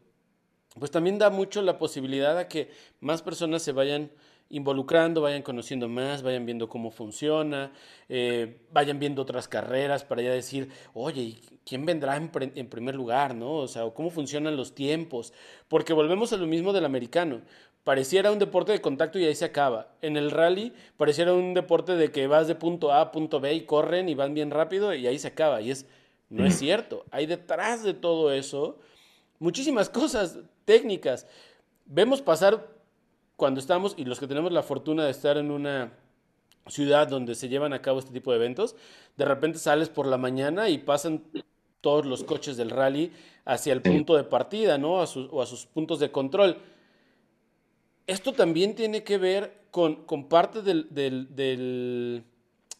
[0.79, 2.69] pues también da mucho la posibilidad a que
[2.99, 4.11] más personas se vayan
[4.51, 7.71] involucrando, vayan conociendo más, vayan viendo cómo funciona,
[8.09, 13.33] eh, vayan viendo otras carreras para ya decir, oye, ¿quién vendrá en, en, primer lugar?
[13.33, 13.53] ¿no?
[13.55, 15.33] O sea, cómo funcionan los tiempos.
[15.67, 17.41] Porque volvemos a lo mismo del americano.
[17.83, 19.95] Pareciera un deporte de contacto y ahí se acaba.
[20.01, 23.53] En el rally pareciera un deporte de que vas de punto A a punto B
[23.55, 25.61] y corren y van bien rápido y ahí se acaba.
[25.61, 25.87] Y es,
[26.29, 27.05] no es cierto.
[27.09, 28.77] Hay detrás de todo eso
[29.41, 31.27] muchísimas cosas técnicas.
[31.85, 32.70] Vemos pasar
[33.41, 35.91] cuando estamos, y los que tenemos la fortuna de estar en una
[36.67, 38.75] ciudad donde se llevan a cabo este tipo de eventos,
[39.17, 41.23] de repente sales por la mañana y pasan
[41.81, 43.11] todos los coches del rally
[43.43, 44.93] hacia el punto de partida, ¿no?
[44.99, 46.55] o a sus puntos de control.
[48.05, 52.23] Esto también tiene que ver con, con parte del, del,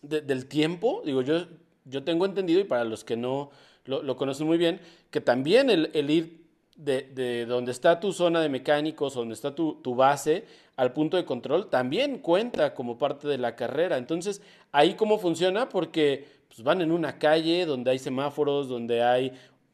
[0.04, 1.02] del, tiempo.
[1.04, 1.47] Digo, yo,
[1.86, 3.50] yo tengo entendido, y para los que no
[3.86, 6.40] lo, lo conocen muy bien, que también el, el ir
[6.84, 11.15] de, de, donde está tu zona de mecánicos, donde está tu, tu, base, al punto
[11.15, 13.98] de control, también cuenta como parte de la carrera.
[13.98, 14.41] Entonces,
[14.72, 19.32] ahí cómo funciona, porque pues, van en una calle donde hay semáforos, donde hay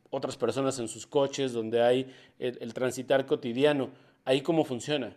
[0.10, 3.90] otras personas en sus coches, donde hay el, transitar cotidiano.
[4.26, 5.16] Ahí cómo funciona.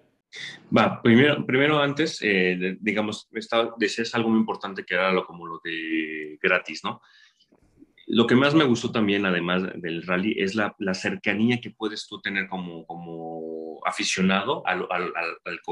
[0.76, 3.29] Va, primero, primero antes, eh, digamos,
[4.12, 7.00] algo muy importante que era como lo de gratis, ¿no?
[8.12, 12.09] Lo que más me gustó también, además del rally, es la, la cercanía que puedes
[12.09, 15.12] tú tener como, como aficionado al, al,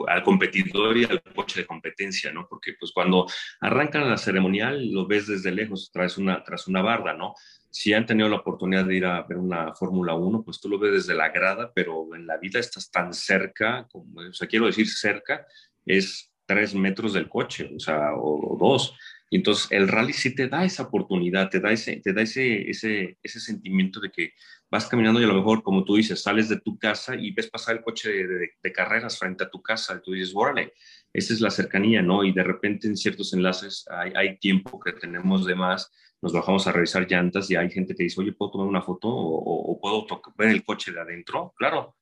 [0.06, 2.46] al, competidor y al coche de competencia, ¿no?
[2.48, 3.26] Porque pues cuando
[3.60, 7.34] arrancan la ceremonial lo ves desde lejos, tras una, tras una barda, ¿no?
[7.70, 10.78] Si han tenido la oportunidad de ir a ver una Fórmula 1, pues tú lo
[10.78, 14.66] ves desde la grada, pero en la vida estás tan cerca, como, o sea, quiero
[14.66, 15.44] decir cerca,
[15.84, 18.94] es tres metros del coche, o sea, o, o dos.
[19.30, 22.70] Y entonces el rally sí te da esa oportunidad, te da ese, te da ese,
[22.70, 24.32] ese, ese sentimiento de que
[24.70, 27.48] vas caminando y a lo mejor, como tú dices, sales de tu casa y ves
[27.48, 30.74] pasar el coche de, carreras frente a tu casa y tú dices, órale,
[31.12, 32.22] esa es la cercanía, ¿no?
[32.22, 36.66] Y de repente en ciertos enlaces hay, hay, tiempo que tenemos de más, nos bajamos
[36.66, 40.06] a revisar llantas y hay gente que dice, oye, ¿puedo tomar una foto o, puedo
[40.36, 41.54] ver el coche de adentro?
[41.56, 41.96] Claro,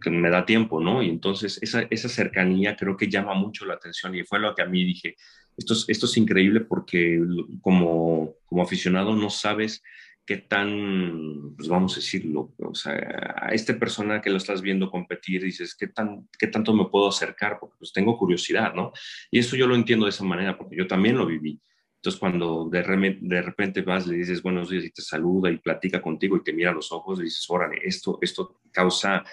[0.00, 1.02] que me da tiempo, ¿no?
[1.02, 4.62] Y entonces esa, esa cercanía creo que llama mucho la atención y fue lo que
[4.62, 5.16] a mí dije,
[5.56, 7.20] esto es, increíble porque
[7.60, 9.82] como, como aficionado no sabes
[10.26, 14.90] qué tan, pues vamos a decirlo, o sea, a esta persona que lo estás viendo
[14.90, 17.58] competir, dices, ¿qué, tan, qué tanto me puedo acercar?
[17.60, 18.92] Porque pues tengo curiosidad, ¿no?
[19.30, 21.60] Y eso yo lo entiendo de esa manera, porque yo también lo viví.
[21.96, 26.00] Entonces, cuando de, de repente vas, le dices buenos días y te saluda y platica
[26.00, 29.24] contigo y te mira los ojos, dices, órale, esto, esto causa,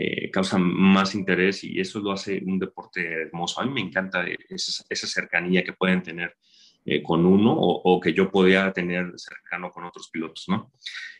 [0.00, 3.60] eh, causa más interés y eso lo hace un deporte hermoso.
[3.60, 6.36] A mí me encanta esa, esa cercanía que pueden tener
[6.90, 10.72] eh, con uno o, que yo podía tener cercano con otros pilotos, ¿no?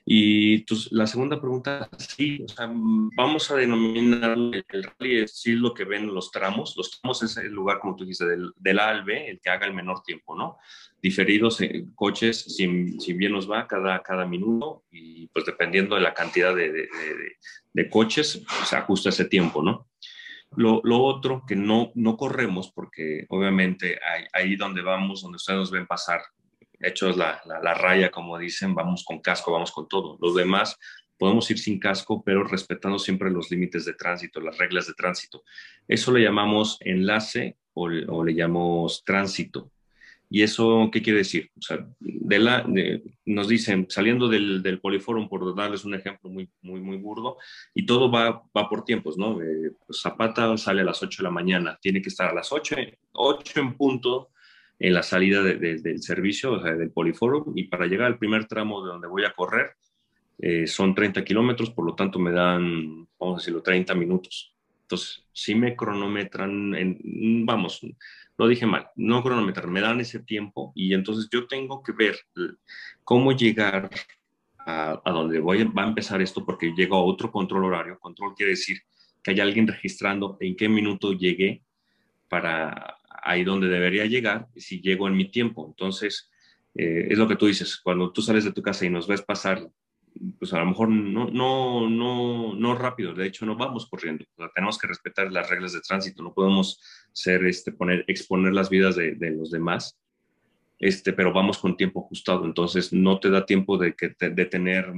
[0.04, 4.64] Y pues, la segunda pregunta, sí, o sea, vamos a denominar el
[4.98, 6.74] rally, es sí lo que ven los tramos.
[6.76, 9.74] Los tramos es el lugar, como tú dijiste, del, del A el que haga el
[9.74, 10.56] menor tiempo, ¿no?
[11.02, 12.66] Diferidos en coches, si,
[13.12, 16.88] bien nos va cada, cada minuto y pues dependiendo de la cantidad de,
[17.74, 19.88] de coches, se ajusta ese tiempo, ¿no?
[20.56, 23.98] Lo, otro que no, no corremos, porque obviamente
[24.32, 26.20] ahí, donde vamos, donde ustedes nos ven pasar,
[26.80, 30.16] hechos la, la, raya, como dicen, vamos con casco, vamos con todo.
[30.20, 30.78] Los demás
[31.18, 35.42] podemos ir sin casco, pero respetando siempre los límites de tránsito, las reglas de tránsito.
[35.86, 39.70] Eso le llamamos enlace o, o le llamamos tránsito.
[40.30, 41.50] ¿Y eso qué quiere decir?
[41.56, 41.88] O sea,
[43.24, 47.38] nos dicen, saliendo del, Poliforum, por darles un ejemplo muy, muy, muy burdo,
[47.74, 49.40] y todo va, va por tiempos, ¿no?
[49.40, 52.76] Eh, Zapata sale a las 8 de la mañana, tiene que estar a las 8,
[53.12, 54.30] 8 en punto
[54.78, 58.84] en la salida del servicio, o sea, del Poliforum, y para llegar al primer tramo
[58.84, 59.72] de donde voy a correr,
[60.38, 64.54] eh, son 30 kilómetros, por lo tanto me dan, vamos a decirlo, 30 minutos.
[64.88, 67.82] Entonces, si me cronometran, en, vamos,
[68.38, 72.16] lo dije mal, no cronometrar, me dan ese tiempo y entonces yo tengo que ver
[73.04, 73.90] cómo llegar
[74.64, 77.98] a, donde voy, va a empezar esto porque llego a otro control horario.
[77.98, 78.78] Control quiere decir
[79.22, 81.62] que hay alguien registrando en qué minuto llegué
[82.30, 85.66] para ahí donde debería llegar y si llego en mi tiempo.
[85.68, 86.30] Entonces,
[86.74, 89.20] eh, es lo que tú dices, cuando tú sales de tu casa y nos ves
[89.20, 89.68] pasar
[90.38, 94.78] pues a lo mejor no, no, no, no rápido, de hecho no vamos corriendo, tenemos
[94.78, 96.80] que respetar las reglas de tránsito, no podemos
[97.12, 99.98] ser, este, poner, exponer las vidas de, los demás,
[100.78, 104.92] este, pero vamos con tiempo ajustado, entonces no te da tiempo de, que de tener,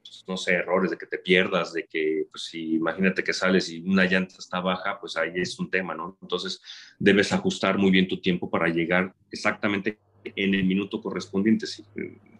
[0.00, 3.68] pues, no sé, errores, de que te pierdas, de que, pues si imagínate que sales
[3.70, 6.18] y una llanta está baja, pues ahí es un tema, ¿no?
[6.22, 6.60] Entonces
[6.98, 11.66] debes ajustar muy bien tu tiempo para llegar exactamente en el minuto correspondiente.
[11.66, 11.84] Si,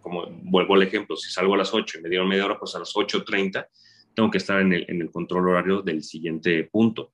[0.01, 2.75] como vuelvo al ejemplo, si salgo a las 8 y me dieron media hora, pues
[2.75, 3.67] a las 8.30
[4.13, 7.13] tengo que estar en el, en el, control horario del siguiente punto.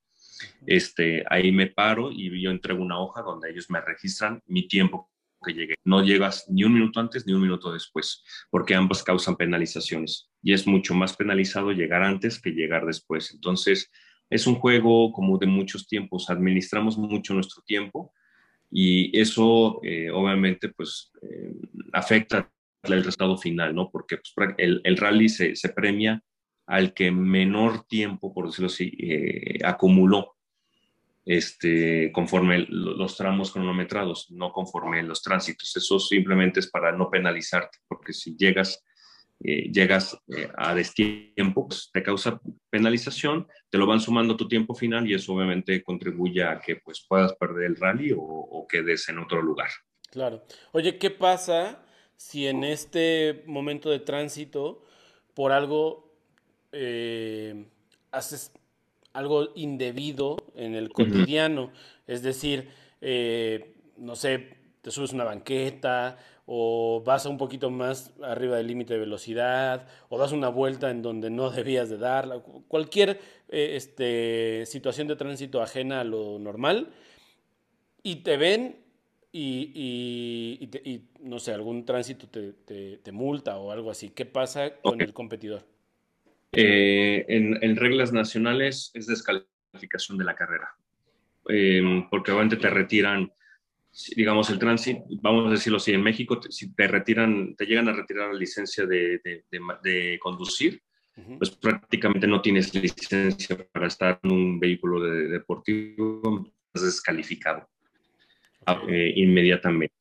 [0.66, 5.10] Este, ahí me paro y yo entrego una hoja donde ellos me registran mi tiempo
[5.44, 5.76] que llegué.
[5.84, 10.54] No llegas ni un minuto antes ni un minuto después, porque ambas causan penalizaciones y
[10.54, 13.32] es mucho más penalizado llegar antes que llegar después.
[13.34, 13.90] Entonces,
[14.30, 18.14] es un juego como de muchos tiempos, administramos mucho nuestro tiempo
[18.72, 21.54] y eso eh, obviamente pues eh,
[21.92, 22.50] afecta
[22.84, 23.92] el resultado final, ¿no?
[23.92, 26.24] Porque pues, el, rally se, se, premia
[26.66, 30.36] al que menor tiempo, por decirlo así, eh, acumuló
[31.26, 35.76] este, conforme los tramos cronometrados, no conforme los tránsitos.
[35.76, 38.84] Eso simplemente es para no penalizarte, porque si llegas
[39.44, 42.40] eh, llegas eh, a destiempo, pues, te causa
[42.70, 47.06] penalización, te lo van sumando tu tiempo final y eso obviamente contribuye a que pues,
[47.08, 49.70] puedas perder el rally o, quedes en otro lugar.
[50.12, 50.44] Claro.
[50.72, 51.84] Oye, ¿qué pasa
[52.16, 54.86] si en este momento de tránsito,
[55.34, 56.14] por algo,
[56.72, 57.66] eh,
[58.12, 58.54] haces
[59.14, 61.72] algo indebido en el cotidiano?
[62.06, 62.70] Es decir,
[63.98, 69.00] no sé, te subes una banqueta o vas un poquito más arriba del límite de
[69.00, 73.20] velocidad, o das una vuelta en donde no debías de darla, cualquier
[73.50, 76.90] eh, este, situación de tránsito ajena a lo normal,
[78.04, 78.78] y te ven
[79.34, 84.10] y, no sé, algún tránsito te, multa o algo así.
[84.10, 85.64] ¿Qué pasa con el competidor?
[86.52, 90.76] Eh, en, reglas nacionales es descalificación de la carrera,
[91.48, 93.32] eh, porque obviamente te retiran
[94.16, 97.94] digamos, el tránsito, vamos a decirlo así, en México, si te retiran, te llegan a
[97.94, 100.82] retirar la licencia de, de, conducir,
[101.38, 107.70] pues prácticamente no tienes licencia para estar en un vehículo deportivo, estás descalificado
[108.88, 109.94] eh, inmediatamente.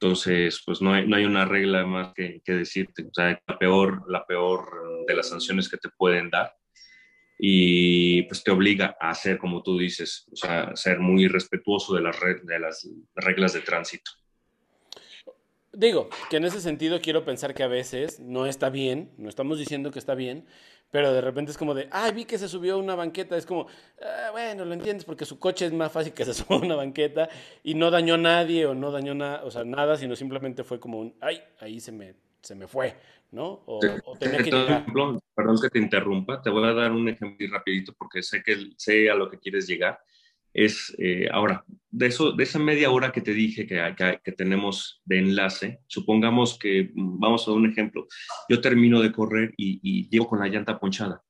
[0.00, 3.04] Entonces, pues no hay, no hay una regla más que, que decirte.
[3.04, 6.54] O sea, la peor, la peor de las sanciones que te pueden dar
[7.38, 12.02] y pues te obliga a hacer, como tú dices, o sea, ser muy respetuoso de
[12.02, 12.16] las,
[13.16, 14.10] reglas de tránsito.
[15.72, 19.58] Digo, que en ese sentido quiero pensar que a veces no está bien, no estamos
[19.58, 20.46] diciendo que está bien,
[20.92, 23.44] pero de repente es como de, ay, vi que se subió a una banqueta, es
[23.44, 23.66] como,
[24.00, 26.76] ah, bueno, lo entiendes porque su coche es más fácil que se suba a una
[26.76, 27.28] banqueta
[27.64, 30.78] y no dañó a nadie o no dañó nada, o sea, nada, sino simplemente fue
[30.78, 32.14] como un, ay, ahí se me,
[32.44, 32.94] se me fue,
[33.32, 33.62] ¿no?
[33.66, 33.80] O,
[34.18, 38.22] tenía que ejemplo, perdón que te interrumpa, te voy a dar un ejemplo rapidito porque
[38.22, 39.98] sé que sé a lo que quieres llegar.
[40.52, 45.02] Es, eh, ahora, de, eso, de esa media hora que te dije que, que, tenemos
[45.04, 48.06] de enlace, supongamos que, mm, vamos a dar un ejemplo,
[48.48, 51.24] yo termino de correr y, y llego con la llanta ponchada.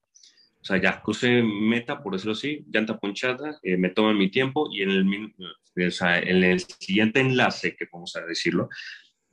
[0.65, 4.67] O sea, ya crucé meta, por decirlo así, llanta ponchada, eh, me toma mi tiempo
[4.73, 5.33] y en el,
[5.77, 8.71] en el siguiente enlace, que vamos a decirlo,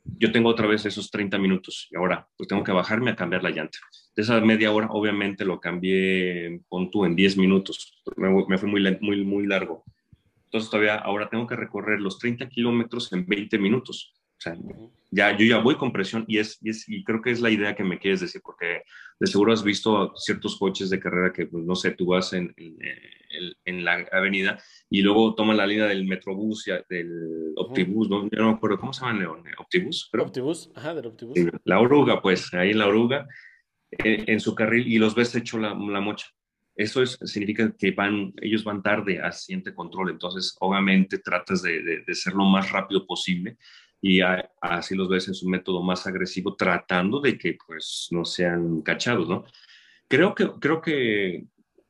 [0.04, 3.42] yo tengo otra vez esos 30 minutos y ahora pues tengo que bajarme a cambiar
[3.42, 3.78] la llanta.
[4.14, 8.02] De esa media hora, obviamente lo cambié, pon tú, en 10 minutos.
[8.16, 9.84] Me, fue muy, muy, muy largo.
[10.44, 14.14] Entonces todavía ahora tengo que recorrer los 30 kilómetros en 20 minutos.
[14.42, 14.56] O sea,
[15.10, 17.84] ya, yo ya voy con presión y, es, y, creo que es la idea que
[17.84, 18.82] me quieres decir, porque
[19.20, 22.54] de seguro has visto ciertos coches de carrera que, pues, no sé, tú vas en,
[22.56, 24.58] en, la avenida
[24.90, 28.22] y luego toman la línea del Metrobús, del Optibus, ¿no?
[28.30, 29.44] Yo no me acuerdo, ¿cómo se llama, León?
[29.58, 30.08] ¿Optibus?
[30.10, 31.38] Pero, Optibus, ajá, del Optibus.
[31.64, 33.28] La oruga, pues, ahí en la oruga,
[33.90, 36.26] en, su carril y los ves hecho la, la mocha.
[36.74, 41.82] Eso es, significa que van, ellos van tarde a siguiente control, entonces obviamente tratas de,
[41.82, 43.58] de, de ser lo más rápido posible
[44.04, 44.20] y
[44.60, 49.28] así los ves en su método más agresivo, tratando de que pues no sean cachados,
[49.28, 49.44] ¿no?
[50.08, 51.44] Creo que, creo que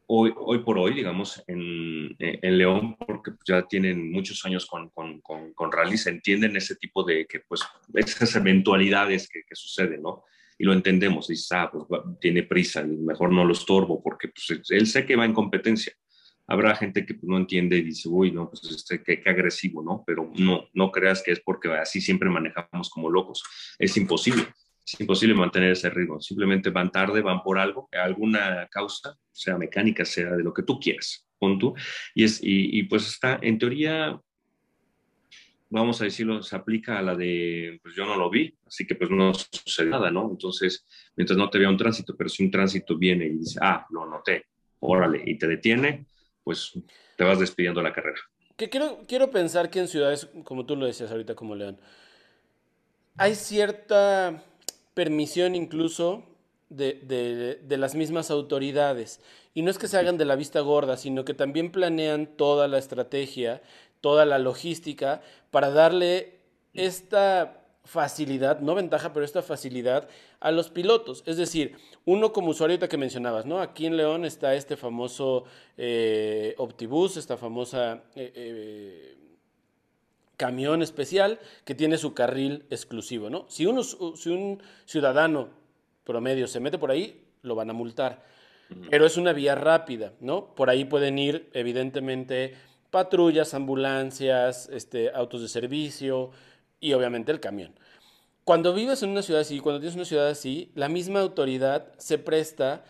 [0.07, 5.23] hoy, hoy por hoy, digamos, en, en León, porque ya tienen muchos años con, con,
[5.23, 7.63] con, rally, se entienden ese tipo de, que pues,
[7.95, 10.23] esas eventualidades que, que suceden, ¿no?
[10.59, 14.87] Y lo entendemos, dices, ah, pues tiene prisa, mejor no lo estorbo, porque pues, él
[14.87, 15.95] sé que va en competencia
[16.47, 20.03] habrá gente que pues, no entiende y dice, uy, no, pues este, qué, agresivo, ¿no?
[20.07, 23.43] Pero no, no creas que es porque así siempre manejamos como locos.
[23.79, 24.47] Es imposible,
[24.85, 26.21] es imposible mantener ese ritmo.
[26.21, 30.79] Simplemente van tarde, van por algo, alguna causa, sea mecánica, sea de lo que tú
[30.79, 31.75] quieras, punto.
[32.15, 34.21] Y, es, y, pues está, en teoría,
[35.71, 38.95] vamos a decirlo, se aplica a la de, pues yo no lo vi, así que
[38.95, 40.29] pues no sucede nada, ¿no?
[40.31, 40.87] Entonces,
[41.17, 44.07] mientras no te vea un tránsito, pero si un tránsito viene y dice, ah, lo
[44.07, 44.47] noté,
[44.81, 46.07] órale, y te detiene,
[46.45, 46.73] pues
[47.17, 48.21] te vas despidiendo la carrera.
[48.57, 51.79] Que quiero, quiero pensar que en ciudades, como tú lo decías ahorita, como León,
[53.17, 54.43] hay cierta
[54.95, 56.25] permisión incluso
[56.69, 59.21] de, de, las mismas autoridades.
[59.55, 62.69] Y no es que se hagan de la vista gorda, sino que también planean toda
[62.69, 63.63] la estrategia,
[64.01, 65.21] toda la logística
[65.51, 66.41] para darle
[66.73, 70.09] esta facilidad, no ventaja, pero esta facilidad
[70.43, 71.23] a los pilotos.
[71.25, 73.61] Es decir, uno como usuario que mencionabas, ¿no?
[73.61, 75.45] Aquí en León está este famoso
[75.79, 79.17] eh, Optibus, esta famosa eh, eh,
[80.37, 83.47] camión especial que tiene su carril exclusivo, ¿no?
[83.49, 85.49] Si, uno, si un ciudadano
[86.05, 88.25] promedio se mete por ahí, lo van a multar.
[88.91, 90.55] Pero es una vía rápida, ¿no?
[90.55, 92.55] Por ahí pueden ir, evidentemente,
[92.91, 96.31] patrullas, ambulancias, este, autos de servicio,
[96.81, 97.75] y obviamente el camión.
[98.45, 102.19] Cuando vives en una ciudad así, cuando tienes una ciudad así, la misma autoridad se
[102.19, 102.85] presta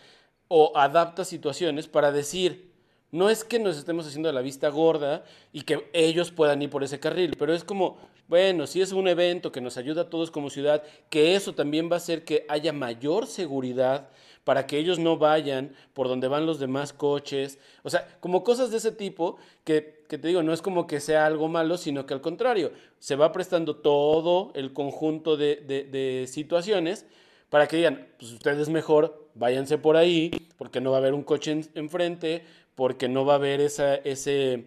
[0.47, 2.71] o adapta situaciones para decir,
[3.11, 6.83] no es que nos estemos haciendo la vista gorda y que ellos puedan ir por
[6.83, 7.97] ese carril, pero es como,
[8.27, 10.81] bueno, si es un evento que nos ayuda a todos como ciudad,
[11.11, 14.09] que eso también va a hacer que haya mayor seguridad
[14.43, 17.59] para que ellos no vayan por donde van los demás coches.
[17.83, 21.25] O sea, como cosas de ese tipo que, te digo, no es como que sea
[21.25, 27.05] algo malo, sino que al contrario, se va prestando todo el conjunto de, situaciones
[27.49, 31.23] para que digan, pues ustedes mejor váyanse por ahí, porque no va a haber un
[31.23, 32.43] coche enfrente,
[32.75, 34.65] porque no va a haber esa, ese,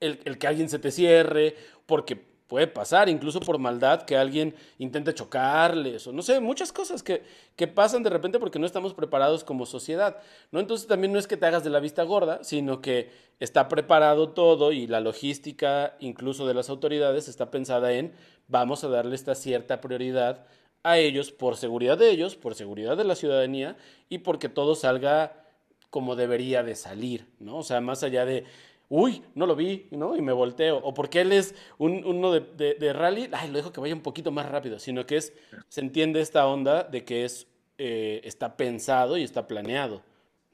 [0.00, 1.54] el, el que alguien se te cierre,
[1.86, 7.02] porque puede pasar, incluso por maldad, que alguien intente chocarles, o no sé, muchas cosas
[7.02, 7.22] que,
[7.56, 10.16] que, pasan de repente porque no estamos preparados como sociedad,
[10.52, 10.60] ¿no?
[10.60, 14.30] Entonces también no es que te hagas de la vista gorda, sino que está preparado
[14.30, 18.12] todo y la logística, incluso de las autoridades, está pensada en
[18.48, 20.46] vamos a darle esta cierta prioridad
[20.82, 23.76] a ellos por seguridad de ellos, por seguridad de la ciudadanía
[24.08, 25.44] y porque todo salga
[25.90, 27.56] como debería de salir, ¿no?
[27.56, 28.44] O sea, más allá de
[28.88, 30.16] uy, no lo vi, ¿no?
[30.16, 30.78] Y me volteo.
[30.78, 34.02] O porque él es un, uno de, de, rally, ay, lo dejo que vaya un
[34.02, 35.32] poquito más rápido, sino que es,
[35.68, 37.46] se entiende esta onda de que es,
[37.78, 40.02] eh, está pensado y está planeado,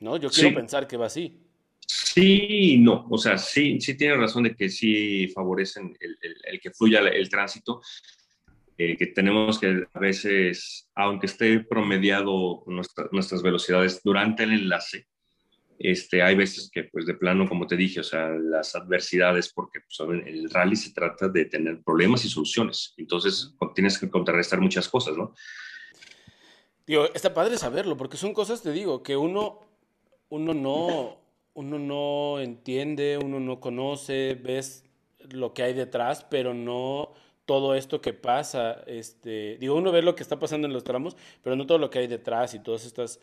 [0.01, 0.17] ¿no?
[0.17, 1.39] Yo quiero pensar que va así.
[1.87, 6.71] Sí, no, o sea, sí, sí tiene razón de que sí favorecen el, el, que
[6.71, 7.81] fluya el, tránsito,
[8.79, 15.07] eh, que tenemos que a veces, aunque esté promediado nuestras velocidades durante el enlace,
[15.83, 19.81] este, hay veces que, pues, de plano, como te dije, o sea, las adversidades, porque
[19.81, 22.95] pues, el rally se trata de tener problemas y soluciones.
[22.97, 25.35] Entonces, tienes que contrarrestar muchas cosas, ¿no?
[26.87, 29.61] Digo, está padre saberlo, porque son cosas, te digo, que uno,
[30.29, 31.19] uno no,
[31.55, 34.85] uno no entiende, uno no conoce, ves
[35.31, 37.13] lo que hay detrás, pero no
[37.45, 41.17] todo esto que pasa, este, digo, uno ve lo que está pasando en los tramos,
[41.43, 43.21] pero no todo lo que hay detrás y todas estas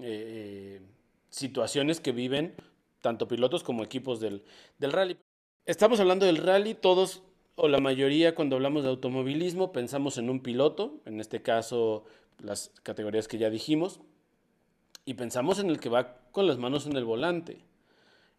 [0.00, 0.80] eh,
[1.30, 2.54] situaciones que viven
[3.00, 4.44] tanto pilotos como equipos del,
[4.78, 5.16] del rally.
[5.64, 7.22] Estamos hablando del rally, todos
[7.54, 12.04] o la mayoría cuando hablamos de automovilismo pensamos en un piloto, en este caso
[12.38, 14.00] las categorías que ya dijimos,
[15.04, 17.64] y pensamos en el que va con las manos en el volante.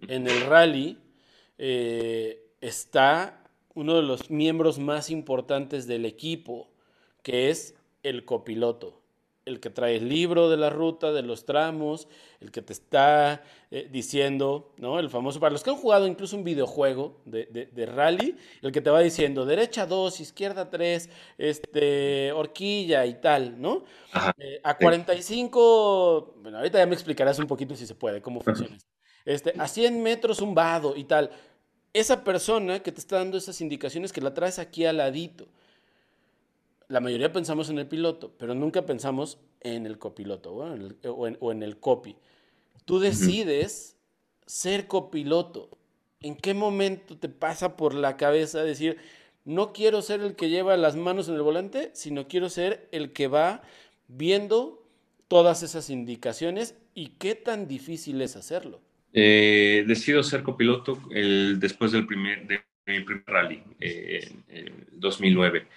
[0.08, 0.98] En el rally
[1.58, 3.44] eh, está
[3.76, 6.70] uno de los miembros más importantes del equipo,
[7.22, 9.01] que es el copiloto
[9.52, 12.08] el que trae el libro de la ruta, de los tramos,
[12.40, 15.00] el que te está eh, diciendo, ¿no?
[15.00, 18.90] El famoso, para los que han jugado incluso un videojuego de, rally, el que te
[18.90, 23.84] va diciendo derecha 2, izquierda 3, este, horquilla y tal, ¿no?
[24.38, 28.78] Eh, a 45, bueno, ahorita ya me explicarás un poquito si se puede, cómo funciona.
[29.26, 31.30] Este, a 100 metros un vado y tal.
[31.94, 35.48] Esa persona que te está dando esas indicaciones que la traes aquí al ladito
[36.92, 41.78] la mayoría pensamos en el piloto, pero nunca pensamos en el copiloto o en el,
[41.78, 42.18] copy.
[42.84, 43.96] Tú decides
[44.46, 45.78] ser copiloto.
[46.20, 48.98] ¿En qué momento te pasa por la cabeza decir,
[49.46, 53.14] no quiero ser el que lleva las manos en el volante, sino quiero ser el
[53.14, 53.64] que va
[54.10, 54.86] viendo
[55.30, 58.82] todas esas indicaciones y qué tan difícil es hacerlo?
[59.14, 65.68] Eh, decido ser copiloto el, después del primer, de, primer rally, eh, en 2009.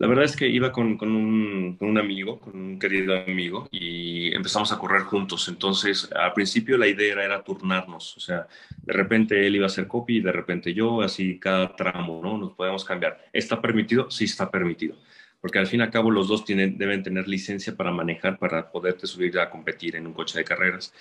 [0.00, 4.78] La verdad es que iba con, un, amigo, con un querido amigo, y empezamos a
[4.78, 5.46] correr juntos.
[5.48, 8.48] Entonces, al principio la idea era, turnarnos, o sea,
[8.78, 12.38] de repente él iba a hacer copy y de repente yo, así cada tramo, ¿no?
[12.38, 13.28] Nos podemos cambiar.
[13.30, 14.10] ¿Está permitido?
[14.10, 14.96] Sí, está permitido.
[15.38, 18.72] Porque al fin y al cabo los dos tienen, deben tener licencia para manejar, para
[18.72, 20.94] poderte subir a competir en un coche de carreras.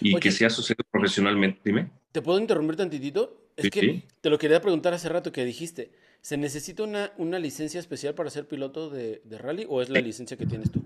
[0.00, 1.58] Y que sea sucedido profesionalmente.
[1.64, 1.90] Dime.
[2.12, 3.36] ¿Te puedo interrumpir tantitito?
[3.56, 5.90] Es que te lo quería preguntar hace rato que dijiste
[6.24, 10.00] ¿Se necesita una, una licencia especial para ser piloto de, de, rally o es la
[10.00, 10.82] licencia que tienes tú?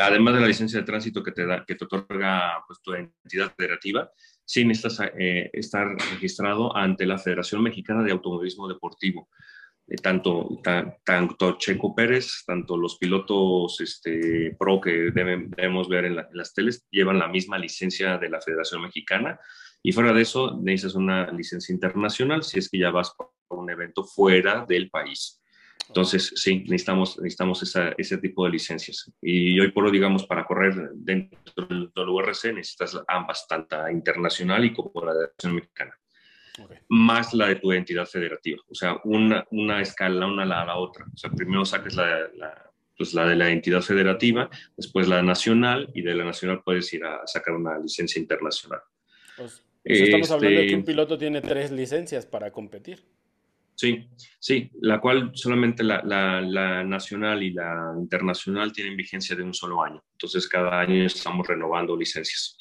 [0.00, 3.52] Además de la licencia de tránsito que te, da, que te otorga pues, tu entidad
[3.54, 4.10] federativa,
[4.42, 9.28] sí necesitas eh, estar registrado ante la Federación Mexicana de Automovilismo Deportivo.
[9.86, 10.62] Eh, tanto,
[11.04, 16.86] tanto Checo Pérez, tanto los pilotos este, pro que debemos ver en, en, las teles
[16.90, 19.38] llevan la misma licencia de la Federación Mexicana
[19.82, 23.14] y fuera de eso necesitas una licencia internacional si es que ya vas
[23.48, 25.42] un evento fuera del país.
[25.88, 29.12] Entonces, sí, necesitamos, necesitamos ese tipo de licencias.
[29.20, 34.72] Y hoy por hoy, digamos, para correr dentro del WRC necesitas ambas, tanto internacional y
[34.72, 35.98] como la de la mexicana.
[36.88, 38.62] Más la de tu entidad federativa.
[38.68, 41.04] O sea, una, una escala una a la, otra.
[41.12, 45.90] O sea, primero saques la, la, pues la de la entidad federativa, después la nacional,
[45.94, 48.80] y de la nacional puedes ir a sacar una licencia internacional.
[49.36, 53.04] Pues, pues estamos hablando de que un este piloto tiene tres licencias para competir.
[53.74, 54.08] Sí,
[54.38, 60.02] sí, la cual solamente la, nacional y la internacional tienen vigencia de un solo año.
[60.12, 62.56] Entonces, cada año estamos renovando licencias.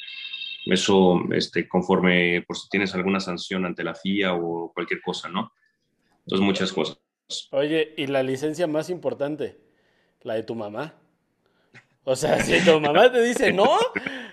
[0.66, 5.52] Eso, este, conforme, por si tienes alguna sanción ante la FIA o cualquier cosa, ¿no?
[6.26, 6.98] Entonces, muchas cosas.
[7.52, 9.60] Oye, ¿y la licencia más importante?
[10.22, 11.01] La de tu mamá.
[12.04, 13.78] O sea, si tu mamá te dice no,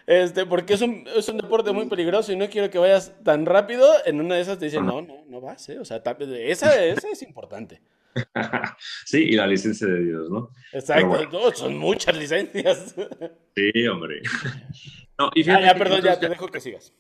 [0.07, 3.45] este, porque es un, es un deporte muy peligroso y no quiero que vayas tan
[3.45, 5.79] rápido, en una de esas te dicen no, no, no vas, ¿eh?
[5.79, 6.03] O sea,
[6.47, 7.83] esa, esa es importante.
[9.05, 10.51] Sí, y la licencia de Dios, ¿no?
[10.73, 12.95] Exacto, son muchas licencias.
[13.55, 14.23] Sí, hombre.
[15.19, 16.95] No, y ah, ya, perdón, ya te dejo que sigas.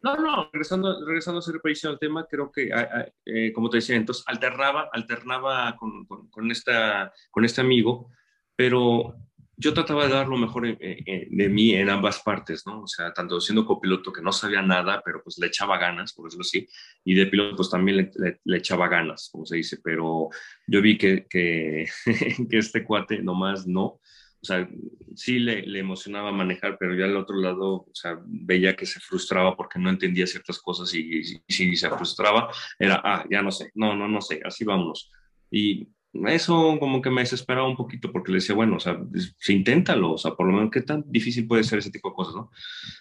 [0.00, 3.76] No, no, regresando, regresando a ser al tema, creo que, ah, ah, eh, como te
[3.76, 8.10] decía, entonces alternaba, alternaba con, con, con, esta, con este amigo,
[8.56, 9.16] pero
[9.56, 12.82] yo trataba de dar lo mejor de mí en ambas partes, ¿no?
[12.82, 16.26] O sea, tanto siendo copiloto que no sabía nada, pero pues le echaba ganas, por
[16.26, 16.66] decirlo así,
[17.04, 20.30] y de piloto pues también le, echaba ganas, como se dice, pero
[20.66, 21.86] yo vi que, que,
[22.50, 24.00] que, este cuate nomás no,
[24.42, 24.68] o sea,
[25.14, 28.98] sí le, le, emocionaba manejar, pero ya al otro lado, o sea, veía que se
[28.98, 33.70] frustraba porque no entendía ciertas cosas y, si se frustraba, era, ah, ya no sé,
[33.74, 35.12] no, no, no sé, así vámonos.
[35.48, 35.86] Y
[36.26, 39.00] eso como que me desesperaba un poquito porque le decía, bueno, o sea,
[39.38, 42.14] se inténtalo, o sea, por lo menos, ¿qué tan difícil puede ser ese tipo de
[42.14, 42.50] cosas, no?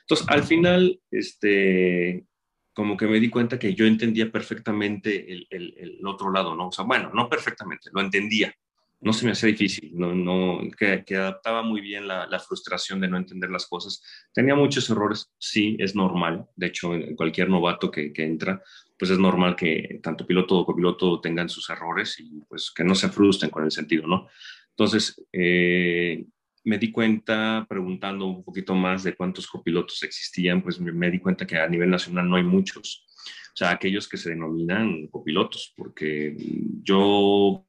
[0.02, 2.26] Entonces, al final, este,
[2.74, 6.70] como que me di cuenta que yo entendía perfectamente el, el, el otro lado, ¿no?
[6.70, 8.56] O sea, bueno, no perfectamente, lo entendía,
[9.02, 13.08] no se me hacía difícil, no, no, que, adaptaba muy bien la, la, frustración de
[13.08, 14.04] no entender las cosas.
[14.34, 16.46] Tenía muchos errores, sí, es normal.
[16.56, 18.62] De hecho, cualquier novato que, que entra,
[18.98, 22.94] pues es normal que tanto piloto o copiloto tengan sus errores y pues que no
[22.94, 24.28] se frustren con el sentido, ¿no?
[24.70, 26.24] Entonces, eh,
[26.64, 31.48] me di cuenta, preguntando un poquito más de cuántos copilotos existían, pues me, di cuenta
[31.48, 33.06] que a nivel nacional no hay muchos.
[33.54, 36.36] O sea, aquellos que se denominan copilotos, porque
[36.84, 37.68] yo,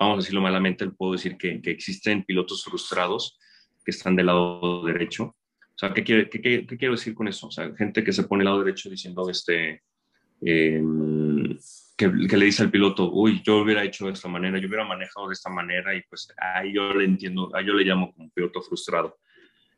[0.00, 3.38] vamos a decirlo malamente, puedo decir que, existen pilotos frustrados
[3.84, 5.24] que están del lado derecho.
[5.24, 7.48] O sea, ¿qué, quiero, qué, quiero decir con eso?
[7.48, 9.82] O sea, gente que se pone del lado derecho diciendo, este,
[10.40, 10.82] eh,
[11.96, 15.28] que, le dice al piloto, uy, yo hubiera hecho de esta manera, yo hubiera manejado
[15.28, 18.62] de esta manera y pues ahí yo le entiendo, ahí yo le llamo como piloto
[18.62, 19.18] frustrado.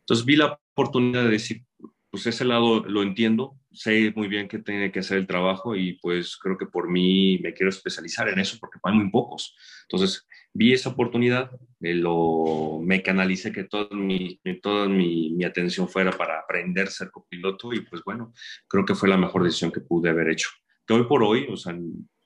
[0.01, 1.65] Entonces vi la oportunidad de decir,
[2.11, 5.95] pues ese lado lo entiendo, sé muy bien que tiene que hacer el trabajo y
[5.95, 9.57] pues creo que por mí me quiero especializar en eso porque hay muy pocos.
[9.83, 11.51] Entonces vi esa oportunidad,
[11.81, 16.91] me, lo, me canalicé que toda, mi, toda mi, mi, atención fuera para aprender a
[16.91, 18.33] ser copiloto y pues bueno,
[18.69, 20.49] creo que fue la mejor decisión que pude haber hecho.
[20.87, 21.77] Que hoy por hoy, o sea,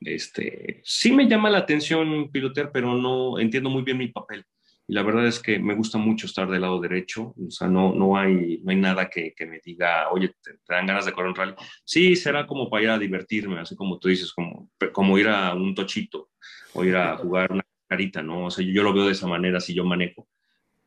[0.00, 4.44] este, sí me llama la atención pilotear, pero no entiendo muy bien mi papel.
[4.88, 7.92] Y la verdad es que me gusta mucho estar del lado derecho, o sea, no,
[7.92, 11.30] no, hay, no hay nada que, que me diga, oye, ¿te, dan ganas de correr
[11.30, 11.54] un rally?
[11.84, 15.54] Sí, será como para ir a divertirme, así como tú dices, como, como ir a
[15.54, 16.30] un tochito
[16.72, 18.46] o ir a jugar una carita, ¿no?
[18.46, 20.28] O sea, yo lo veo de esa manera si yo manejo,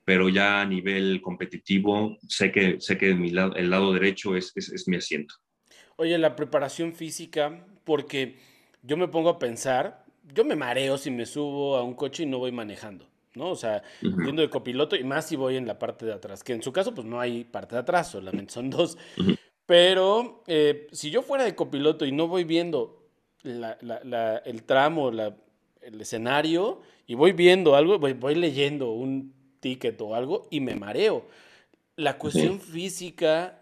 [0.06, 4.96] pero ya a nivel competitivo, sé que, sé que el lado derecho es, es mi
[4.96, 5.36] asiento.
[5.98, 8.38] Oye, la preparación física, porque
[8.82, 12.26] yo me pongo a pensar, yo me mareo si me subo a un coche y
[12.26, 13.50] no voy manejando, ¿no?
[13.50, 16.54] O sea, yendo de copiloto y más si voy en la parte de atrás, que
[16.54, 18.98] en su caso pues no hay parte de atrás, solamente son dos.
[19.66, 23.08] Pero eh, si yo fuera de copiloto y no voy viendo
[23.44, 30.60] el tramo, el escenario, y voy viendo algo, voy, leyendo un ticket o algo y
[30.60, 31.26] me mareo.
[31.96, 33.62] La cuestión física,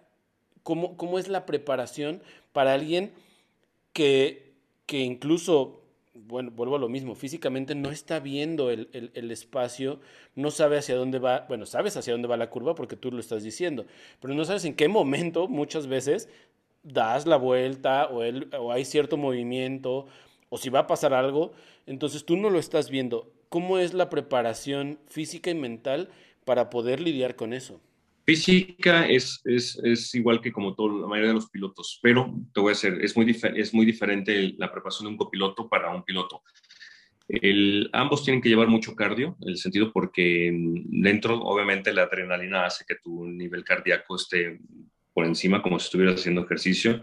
[0.63, 3.11] ¿cómo, ¿cómo es la preparación para alguien
[3.93, 4.47] que
[4.87, 5.81] que incluso,
[6.25, 9.99] bueno, vuelvo a lo mismo, físicamente no está viendo el, espacio,
[10.35, 13.19] no sabe hacia dónde va, bueno, sabes hacia dónde va la curva porque tú lo
[13.19, 13.85] estás diciendo,
[14.19, 16.29] pero no sabes en qué momento muchas veces
[16.83, 18.21] das la vuelta o,
[18.59, 20.07] o hay cierto movimiento
[20.49, 21.51] o si va a pasar algo,
[21.85, 23.31] entonces tú no lo estás viendo.
[23.49, 26.09] ¿Cómo es la preparación física y mental
[26.45, 27.81] para poder lidiar con eso?
[28.27, 32.59] Física es, es, es, igual que como toda la mayoría de los pilotos, pero te
[32.59, 36.03] voy a decir, es muy, es muy diferente la preparación de un copiloto para un
[36.03, 36.43] piloto.
[37.29, 42.65] El, ambos tienen que llevar mucho cardio, en el sentido porque dentro, obviamente, la adrenalina
[42.65, 44.59] hace que tu nivel cardíaco esté
[45.13, 47.01] por encima, como si estuvieras haciendo ejercicio.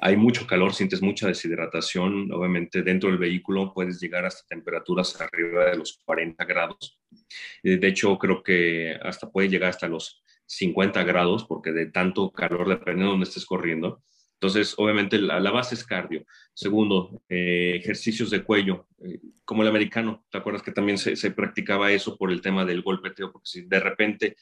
[0.00, 2.32] Hay mucho calor, sientes mucha deshidratación.
[2.32, 7.00] Obviamente, dentro del vehículo puedes llegar hasta temperaturas arriba de los 40 grados.
[7.62, 12.68] De hecho, creo que hasta puede llegar hasta los 50 grados, porque de tanto calor,
[12.68, 14.02] dependiendo de dónde estés corriendo.
[14.34, 16.24] Entonces, obviamente, la, base es cardio.
[16.52, 20.26] Segundo, eh, ejercicios de cuello, eh, como el americano.
[20.30, 23.32] ¿Te acuerdas que también se, practicaba eso por el tema del golpeteo?
[23.32, 24.36] Porque si de repente,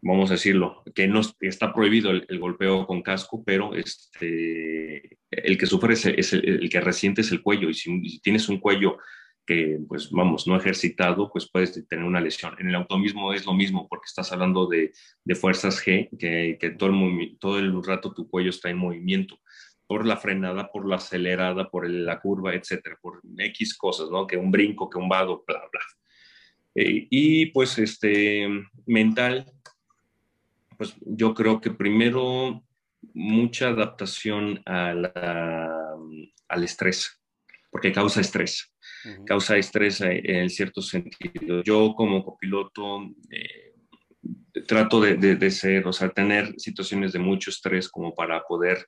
[0.00, 5.66] vamos a decirlo, que no está prohibido el, golpeo con casco, pero este, el que
[5.66, 7.68] sufre es, el, que resiente es el cuello.
[7.68, 8.98] Y si, si tienes un cuello
[9.46, 12.54] que, pues vamos, no ejercitado, pues puedes tener una lesión.
[12.58, 14.92] En el automismo es lo mismo, porque estás hablando de,
[15.24, 19.38] de fuerzas G, que, que todo, el todo el rato tu cuello está en movimiento,
[19.86, 24.26] por la frenada, por la acelerada, por la curva, etcétera, por X cosas, ¿no?
[24.26, 25.80] Que un brinco, que un vado, bla, bla.
[26.74, 28.48] Eh, y pues, este,
[28.86, 29.52] mental,
[30.76, 32.64] pues yo creo que primero
[33.12, 35.12] mucha adaptación al
[36.62, 37.20] estrés,
[37.70, 38.73] porque causa estrés
[39.26, 41.62] causa estrés eh, en cierto sentido.
[41.62, 43.74] Yo como copiloto eh,
[44.66, 48.86] trato de, ser, o sea, tener situaciones de mucho estrés como para poder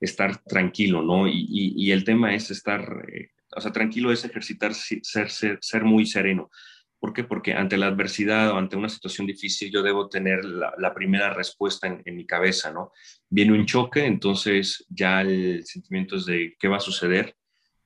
[0.00, 1.26] estar tranquilo, ¿no?
[1.28, 2.80] Y, el tema es estar,
[3.12, 6.50] eh, o sea, tranquilo es ejercitar, ser, ser, muy sereno.
[6.98, 7.24] ¿Por qué?
[7.24, 11.86] Porque ante la adversidad o ante una situación difícil yo debo tener la, primera respuesta
[11.86, 12.92] en, mi cabeza, ¿no?
[13.28, 17.36] Viene un choque, entonces ya el sentimiento es de qué va a suceder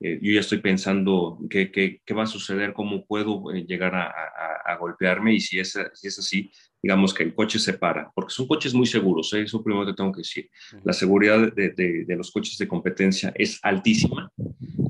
[0.01, 3.95] eh, yo ya estoy pensando qué, qué, qué, va a suceder, cómo puedo eh, llegar
[3.95, 4.13] a,
[4.65, 8.33] a, golpearme y si es, si es así, digamos que el coche se para, porque
[8.33, 9.43] son coches muy seguros, ¿eh?
[9.43, 10.49] eso primero te tengo que decir.
[10.85, 14.31] La seguridad de, de, de, los coches de competencia es altísima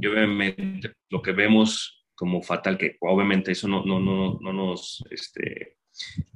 [0.01, 5.05] y obviamente lo que vemos como fatal, que obviamente eso no, no, no, no nos...
[5.11, 5.79] Este,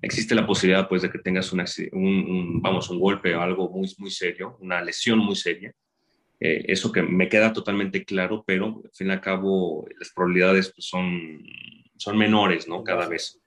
[0.00, 1.62] existe la posibilidad pues de que tengas un,
[1.92, 5.72] un, vamos, un golpe o algo muy, muy serio, una lesión muy seria,
[6.44, 10.72] eh, eso que me queda totalmente claro, pero al fin y al cabo las probabilidades
[10.74, 11.40] pues, son,
[11.96, 12.82] son menores, ¿no?
[12.82, 13.40] Cada vez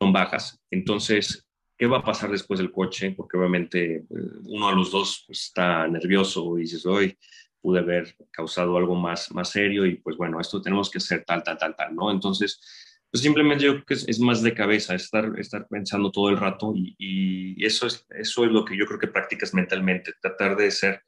[0.00, 0.60] son bajas.
[0.68, 1.46] Entonces,
[1.78, 3.12] ¿qué va a pasar después del coche?
[3.12, 4.04] Porque obviamente
[4.44, 7.16] uno de los dos pues, está nervioso y dices, hoy
[7.60, 11.44] pude haber causado algo más, más serio y pues bueno, esto tenemos que hacer tal,
[11.44, 12.10] tal, tal, tal, ¿no?
[12.10, 12.60] Entonces,
[13.08, 16.72] pues simplemente yo creo que es, más de cabeza, estar, estar pensando todo el rato
[16.74, 21.02] y, eso, es, eso es lo que yo creo que practicas mentalmente, tratar de ser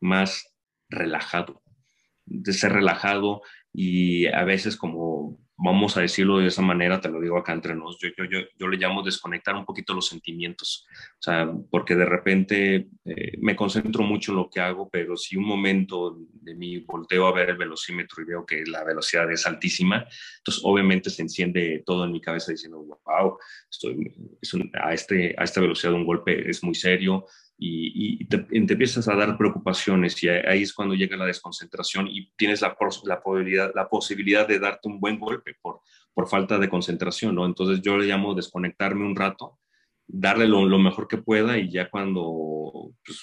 [0.00, 0.49] más
[0.90, 1.62] relajado,
[2.26, 7.20] de ser relajado y a veces como vamos a decirlo de esa manera, te lo
[7.20, 10.86] digo acá entre nos, yo, yo, yo, le llamo desconectar un poquito los sentimientos,
[11.18, 15.36] o sea, porque de repente eh, me concentro mucho en lo que hago, pero si
[15.36, 19.46] un momento de mí volteo a ver el velocímetro y veo que la velocidad es
[19.46, 20.06] altísima,
[20.38, 23.36] entonces obviamente se enciende todo en mi cabeza diciendo, wow,
[23.70, 24.14] estoy,
[24.82, 27.26] a, este, a esta velocidad un golpe es muy serio,
[27.62, 32.62] y, te, empiezas a dar preocupaciones y ahí es cuando llega la desconcentración y tienes
[32.62, 35.80] la, la, posibilidad, la posibilidad de darte un buen golpe por,
[36.14, 37.44] por falta de concentración, ¿no?
[37.44, 39.58] Entonces yo le llamo desconectarme un rato,
[40.06, 43.22] darle lo, lo mejor que pueda y ya cuando pues,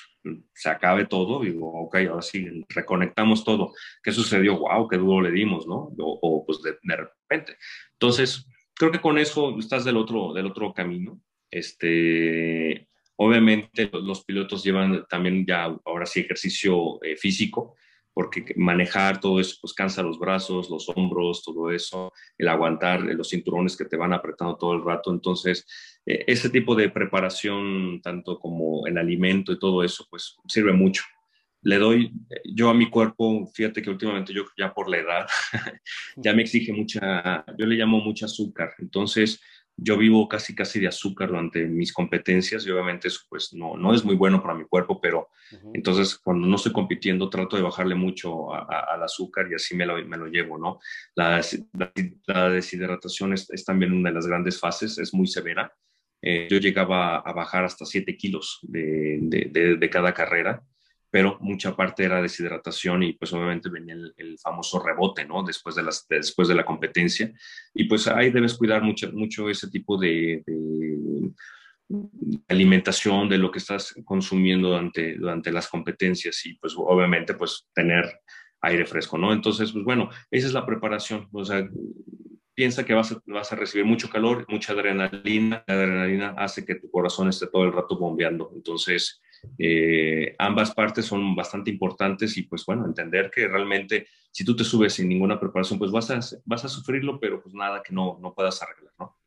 [0.54, 3.74] se acabe todo, digo, ok, ahora sí, reconectamos todo.
[4.04, 4.60] ¿Qué sucedió?
[4.60, 4.88] ¡Wow!
[4.88, 5.94] ¡Qué duro le dimos, ¿no?
[5.98, 7.58] O, o pues de, de repente.
[7.94, 11.20] Entonces, creo que con eso estás del otro, del otro camino.
[11.50, 12.77] Este,
[13.18, 17.76] Obviamente los pilotos llevan también ya ahora sí ejercicio eh, físico,
[18.14, 23.30] porque manejar todo eso pues cansa los brazos, los hombros, todo eso, el aguantar los
[23.30, 25.12] cinturones que te van apretando todo el rato.
[25.12, 25.68] Entonces,
[26.06, 31.04] eh, ese tipo de preparación, tanto como el alimento y todo eso, pues sirve mucho.
[31.62, 32.12] Le doy,
[32.46, 35.28] yo a mi cuerpo, fíjate que últimamente yo ya por la edad,
[36.16, 38.74] ya me exige mucha, yo le llamo mucha azúcar.
[38.80, 39.40] Entonces,
[39.78, 43.94] yo vivo casi casi de azúcar durante mis competencias y obviamente eso pues no, no
[43.94, 45.30] es muy bueno para mi cuerpo, pero
[45.74, 50.04] entonces cuando no estoy compitiendo trato de bajarle mucho al azúcar y así me lo,
[50.06, 50.80] me lo llevo, ¿no?
[51.16, 51.42] La,
[52.26, 55.72] la, deshidratación es, también una de las grandes fases, es muy severa.
[56.22, 60.64] Eh, yo llegaba a bajar hasta 7 kilos de, de, de cada carrera
[61.18, 65.42] pero mucha parte era deshidratación y pues obviamente venía el, famoso rebote, ¿no?
[65.42, 67.34] Después de, las, después de la competencia.
[67.74, 70.44] Y pues ahí debes cuidar mucho, mucho ese tipo de,
[72.48, 78.06] alimentación, de lo que estás consumiendo durante, durante las competencias y pues obviamente pues tener
[78.62, 79.34] aire fresco, ¿no?
[79.34, 81.68] Entonces, pues bueno, esa es la preparación, o sea,
[82.54, 86.92] piensa que vas vas a recibir mucho calor, mucha adrenalina, la adrenalina hace que tu
[86.92, 89.20] corazón esté todo el rato bombeando, entonces
[89.58, 94.64] eh, ambas partes son bastante importantes y pues bueno, entender que realmente si tú te
[94.64, 98.18] subes sin ninguna preparación, pues vas a, vas a sufrirlo, pero pues nada que no,
[98.22, 99.18] no puedas arreglar, ¿no?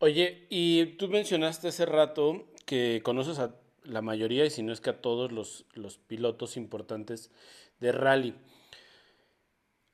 [0.00, 4.80] Oye, y tú mencionaste hace rato que conoces a la mayoría, y si no es
[4.80, 7.30] que a todos los, los pilotos importantes
[7.80, 8.34] de rally.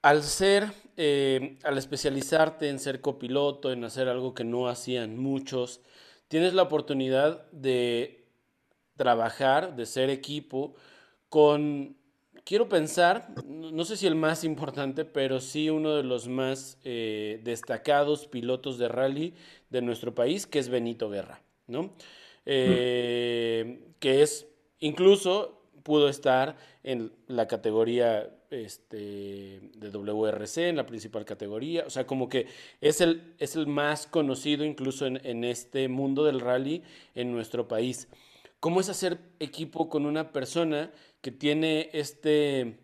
[0.02, 5.80] Al ser, eh, al especializarte en ser copiloto, en hacer algo que no hacían muchos,
[6.28, 8.23] tienes la oportunidad de
[8.96, 10.74] trabajar, de ser equipo,
[11.28, 11.96] con,
[12.44, 17.40] quiero pensar, no sé si el más importante, pero sí uno de los más eh,
[17.42, 19.34] destacados pilotos de rally
[19.70, 21.92] de nuestro país, que es Benito Guerra, ¿no?
[22.46, 24.46] Eh, que es,
[24.78, 32.06] incluso pudo estar en la categoría este, de WRC, en la principal categoría, o sea,
[32.06, 32.46] como que
[32.80, 36.82] es el, es el más conocido incluso en, en este mundo del rally
[37.14, 38.08] en nuestro país.
[38.64, 40.90] ¿Cómo es hacer equipo con una persona
[41.20, 42.78] que tiene este,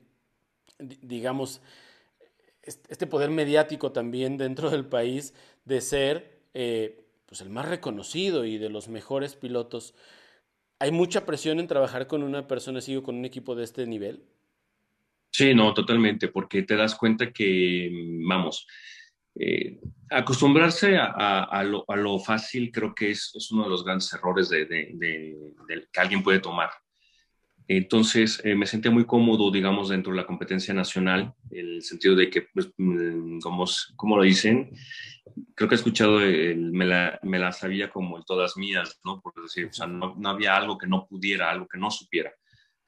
[0.78, 1.62] digamos,
[2.62, 5.32] este poder mediático también dentro del país
[5.64, 9.94] de ser eh, pues el más reconocido y de los mejores pilotos?
[10.80, 13.86] ¿Hay mucha presión en trabajar con una persona así o con un equipo de este
[13.86, 14.22] nivel?
[15.30, 17.88] Sí, no, totalmente, porque te das cuenta que,
[18.26, 18.66] vamos,
[19.36, 19.78] eh,
[20.10, 24.66] acostumbrarse a, lo, fácil creo que es, uno de los grandes errores de,
[25.92, 26.70] que alguien puede tomar.
[27.68, 32.16] Entonces eh, me sentía muy cómodo, digamos, dentro de la competencia nacional, en el sentido
[32.16, 34.72] de que, pues, mm, como, lo dicen,
[35.54, 36.86] creo que he escuchado, me,
[37.38, 39.20] la, sabía como todas mías, ¿no?
[39.20, 42.32] Por decir, o no había algo que no pudiera, algo que no supiera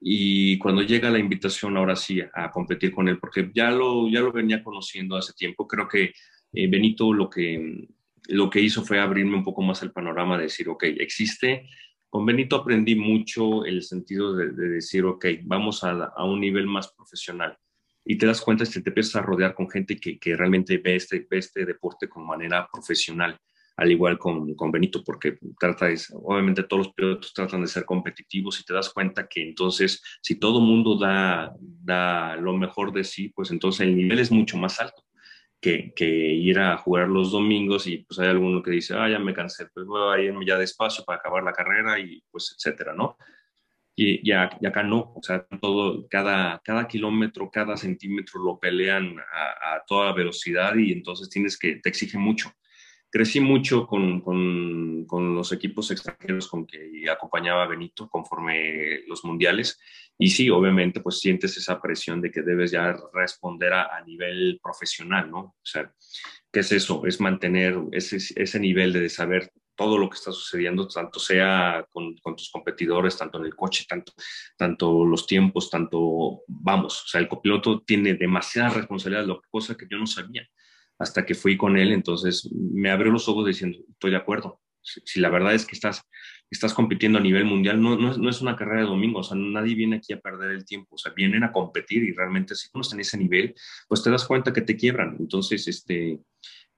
[0.05, 4.21] y cuando llega la invitación ahora sí a competir con él, porque ya lo, ya
[4.21, 6.13] lo venía conociendo hace tiempo, creo que
[6.53, 7.87] eh, Benito lo que,
[8.29, 11.69] lo que hizo fue abrirme un poco más el panorama de decir, ok, existe.
[12.09, 16.93] Con Benito aprendí mucho el sentido de, decir, ok, vamos a, a, un nivel más
[16.93, 17.57] profesional.
[18.05, 20.97] Y te das cuenta que te empiezas a rodear con gente que, que realmente ve
[20.97, 23.39] este, ve este deporte con manera profesional
[23.77, 27.85] al igual con, con Benito, porque trata de, obviamente todos los pilotos tratan de ser
[27.85, 33.05] competitivos y te das cuenta que entonces si todo mundo da, da lo mejor de
[33.05, 35.03] sí, pues entonces el nivel es mucho más alto.
[35.61, 39.21] Que, que, ir a jugar los domingos y pues hay alguno que dice, ah, ya
[39.21, 42.95] me cansé, pues voy a irme ya despacio para acabar la carrera y pues etcétera,
[42.95, 43.17] ¿no?
[43.95, 49.77] Y, ya, acá no, o sea, todo, cada, cada kilómetro, cada centímetro lo pelean a,
[49.77, 52.53] a toda velocidad y entonces tienes que, te exige mucho
[53.13, 59.79] crecí mucho con, con, con, los equipos extranjeros con que acompañaba Benito conforme los mundiales.
[60.17, 64.59] Y sí, obviamente, pues sientes esa presión de que debes ya responder a, a nivel
[64.63, 65.39] profesional, ¿no?
[65.41, 65.93] O sea,
[66.51, 67.03] ¿qué es eso?
[67.05, 72.17] Es mantener ese, ese nivel de saber todo lo que está sucediendo, tanto sea con,
[72.17, 74.13] con, tus competidores, tanto en el coche, tanto,
[74.57, 79.99] tanto los tiempos, tanto, vamos, o sea, el copiloto tiene demasiada responsabilidad, cosa que yo
[79.99, 80.49] no sabía
[81.03, 84.61] hasta que fui con él, entonces me abrió los ojos diciendo, estoy de acuerdo.
[84.81, 86.03] Si, la verdad es que estás,
[86.51, 89.23] estás compitiendo a nivel mundial, no, no, es, no, es, una carrera de domingo, o
[89.23, 92.55] sea, nadie viene aquí a perder el tiempo, o sea, vienen a competir y realmente
[92.55, 93.55] si uno está en ese nivel,
[93.89, 95.17] pues te das cuenta que te quiebran.
[95.19, 96.21] Entonces, este,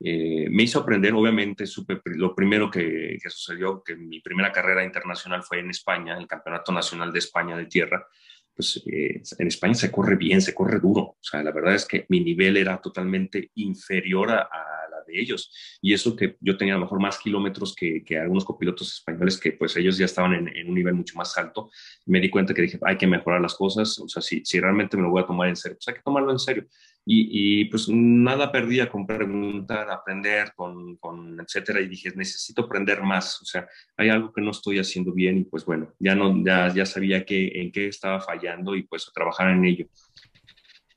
[0.01, 4.85] eh, me hizo aprender, obviamente, supe, lo primero que, que, sucedió, que mi primera carrera
[4.85, 8.07] internacional fue en España, el Campeonato Nacional de España de Tierra,
[8.55, 11.03] pues eh, en España se corre bien, se corre duro.
[11.03, 14.49] O sea, la verdad es que mi nivel era totalmente inferior a,
[14.91, 15.51] la de ellos.
[15.81, 19.39] Y eso que yo tenía a lo mejor más kilómetros que, que algunos copilotos españoles
[19.39, 21.71] que pues ellos ya estaban en, en, un nivel mucho más alto.
[22.07, 23.99] Me di cuenta que dije, hay que mejorar las cosas.
[23.99, 26.03] O sea, si, si realmente me lo voy a tomar en serio, pues hay que
[26.03, 26.67] tomarlo en serio.
[27.07, 31.81] Y, y, pues nada perdía con preguntar, aprender, con, con, etcétera.
[31.81, 33.43] Y dije, necesito aprender más.
[33.43, 36.73] O sea, hay algo que no estoy haciendo bien y pues bueno, ya, no, ya,
[36.73, 39.87] ya sabía que, en qué estaba fallando y pues trabajar en ello.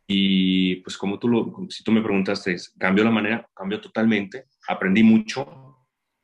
[0.08, 5.04] Y pues como tú lo, si tú me preguntaste, cambió la manera, cambió totalmente, aprendí
[5.04, 5.67] mucho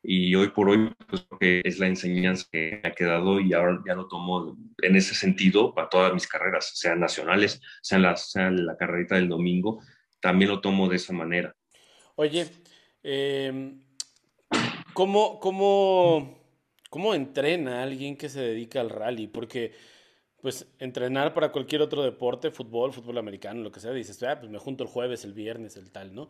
[0.05, 3.81] y hoy por hoy pues que es la enseñanza que me ha quedado y ahora
[3.87, 8.65] ya lo tomo en ese sentido para todas mis carreras, sean nacionales, sean la, sean
[8.65, 9.81] la carrerita del domingo,
[10.19, 11.55] también lo tomo de esa manera.
[12.15, 12.47] Oye,
[13.01, 13.75] eh,
[14.93, 16.37] ¿cómo, cómo,
[16.89, 19.27] ¿cómo entrena a alguien que se dedica al rally?
[19.27, 19.71] Porque
[20.41, 24.51] pues entrenar para cualquier otro deporte, fútbol, fútbol americano, lo que sea, dices, ah, pues
[24.51, 26.27] me junto el jueves, el viernes, el tal, ¿no?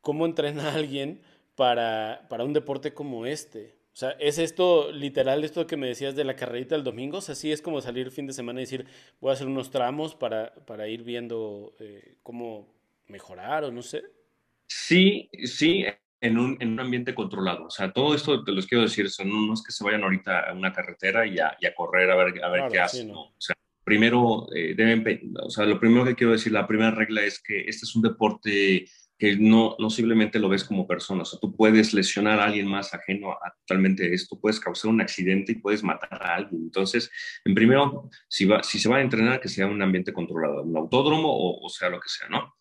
[0.00, 1.20] ¿Cómo entrena a alguien
[1.54, 3.82] para, para un deporte como este?
[3.92, 7.18] O sea, ¿es esto literal, esto que me decías de la carrerita del domingo?
[7.18, 8.86] O sea, sí es como salir fin de semana y decir,
[9.20, 12.74] voy a hacer unos tramos para, para ir viendo eh, cómo
[13.08, 14.02] mejorar o no sé.
[14.66, 15.84] Sí, sí,
[16.22, 17.66] en un, en un, ambiente controlado.
[17.66, 20.54] O sea, todo esto te los quiero decir, no, es que se vayan ahorita a
[20.54, 23.08] una carretera y a, y a correr a ver, a ver claro, qué hacen.
[23.08, 23.20] Sí, no.
[23.24, 27.22] O sea, primero, eh, deben, o sea, lo primero que quiero decir, la primera regla
[27.24, 28.86] es que este es un deporte
[29.22, 32.66] que no, no simplemente lo ves como persona, o sea, tú puedes lesionar a alguien
[32.66, 36.62] más ajeno a totalmente esto, puedes causar un accidente y puedes matar a alguien.
[36.62, 37.08] Entonces,
[37.44, 40.76] en primero, si, va, si se va a entrenar, que sea un ambiente controlado, un
[40.76, 42.56] autódromo o, o sea lo que sea, ¿no?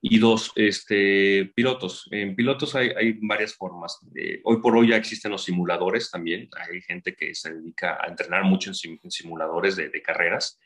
[0.00, 2.06] Y dos, este, pilotos.
[2.12, 3.98] En pilotos hay, hay varias formas.
[4.14, 6.48] Eh, hoy por hoy ya existen los simuladores también.
[6.70, 10.60] Hay gente que se dedica a entrenar mucho en, en simuladores de, de carreras.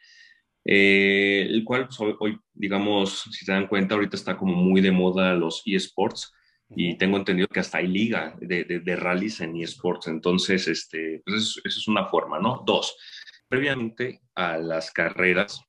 [0.65, 4.93] Eh, el cual pues, hoy, digamos, si se dan cuenta, ahorita está como muy de
[4.93, 6.33] moda los eSports
[6.77, 10.07] y tengo entendido que hasta hay liga de, de, de rallies en eSports.
[10.07, 12.63] Entonces, este, pues eso, eso es una forma, ¿no?
[12.65, 12.97] Dos,
[13.49, 15.63] previamente a las carreras,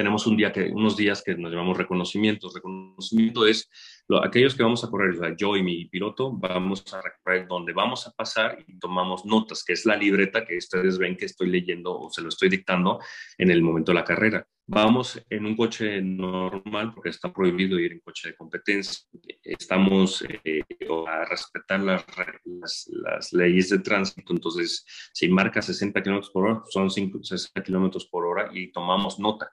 [0.00, 2.54] tenemos un día que, unos días que nos llamamos reconocimientos.
[2.54, 3.68] Reconocimiento es
[4.08, 7.46] lo, aquellos que vamos a correr, o sea, yo y mi piloto, vamos a recorrer
[7.46, 11.26] donde vamos a pasar y tomamos notas, que es la libreta que ustedes ven que
[11.26, 12.98] estoy leyendo o se lo estoy dictando
[13.36, 14.46] en el momento de la carrera.
[14.66, 19.06] Vamos en un coche normal porque está prohibido ir en coche de competencia.
[19.42, 20.62] Estamos eh,
[21.08, 22.06] a respetar las,
[22.44, 24.32] las, las, leyes de tránsito.
[24.32, 29.18] Entonces, si marca 60 kilómetros por hora, son 5, 60 kilómetros por hora y tomamos
[29.18, 29.52] nota.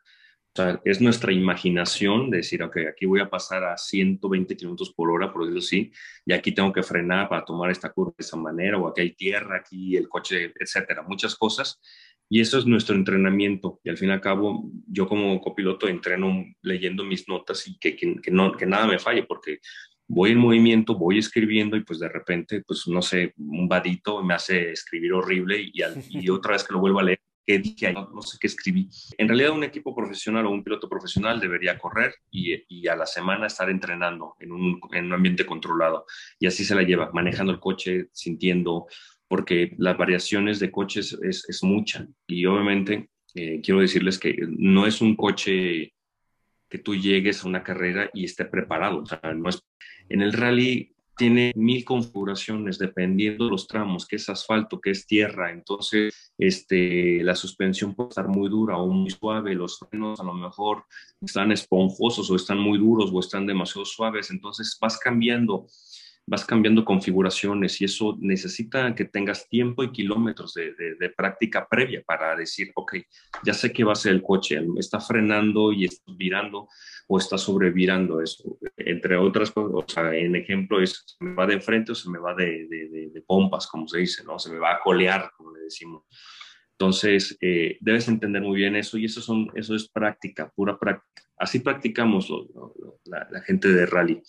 [0.84, 5.32] Es nuestra imaginación de decir, ok, aquí voy a pasar a 120 kilómetros por hora,
[5.32, 5.92] por decirlo así,
[6.26, 9.14] y aquí tengo que frenar para tomar esta curva de esa manera, o aquí hay
[9.14, 11.80] tierra, aquí el coche, etcétera, muchas cosas.
[12.30, 13.80] Y eso es nuestro entrenamiento.
[13.84, 17.96] Y al fin y al cabo, yo como copiloto entreno leyendo mis notas y que,
[17.96, 19.60] que, que no, que nada me falle, porque
[20.08, 24.34] voy en movimiento, voy escribiendo y pues de repente, pues no sé, un vadito me
[24.34, 27.88] hace escribir horrible y, al, y otra vez que lo vuelvo a leer, qué dije
[27.88, 28.90] ahí, no, sé qué escribí.
[29.18, 33.06] En realidad un equipo profesional o un piloto profesional debería correr y, y a la
[33.06, 36.06] semana estar entrenando en un, en un, ambiente controlado.
[36.40, 38.88] Y así se la lleva, manejando el coche, sintiendo,
[39.30, 42.06] porque las variaciones de coches es, es mucha.
[42.28, 45.94] Y obviamente eh, quiero decirles que no es un coche
[46.70, 49.04] que tú llegues a una carrera y esté preparado.
[49.04, 49.64] O sea, no es...
[50.10, 55.06] En el rally tiene mil configuraciones dependiendo de los tramos, que es asfalto, que es
[55.06, 55.52] tierra.
[55.52, 60.34] Entonces, este, la suspensión puede estar muy dura o muy suave, los frenos a lo
[60.34, 60.84] mejor
[61.20, 64.30] están esponjosos o están muy duros o están demasiado suaves.
[64.32, 65.68] Entonces, vas cambiando
[66.28, 72.36] vas cambiando configuraciones y eso necesita que tengas tiempo y kilómetros de, práctica previa para
[72.36, 72.96] decir, ok,
[73.44, 76.68] ya sé que va a ser el coche, está frenando y está virando
[77.08, 78.60] o está sobrevirando eso.
[78.76, 82.10] Entre otras cosas, o sea, en ejemplo es, se me va de frente o se
[82.10, 84.38] me va de, de, pompas, como se dice, ¿no?
[84.38, 86.04] Se me va a colear, como le decimos.
[86.74, 91.24] Entonces, eh, debes entender muy bien eso y eso, son, eso es práctica, pura práctica.
[91.38, 92.32] Así practicamos
[93.06, 94.22] la gente de rally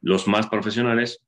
[0.00, 1.22] los más profesionales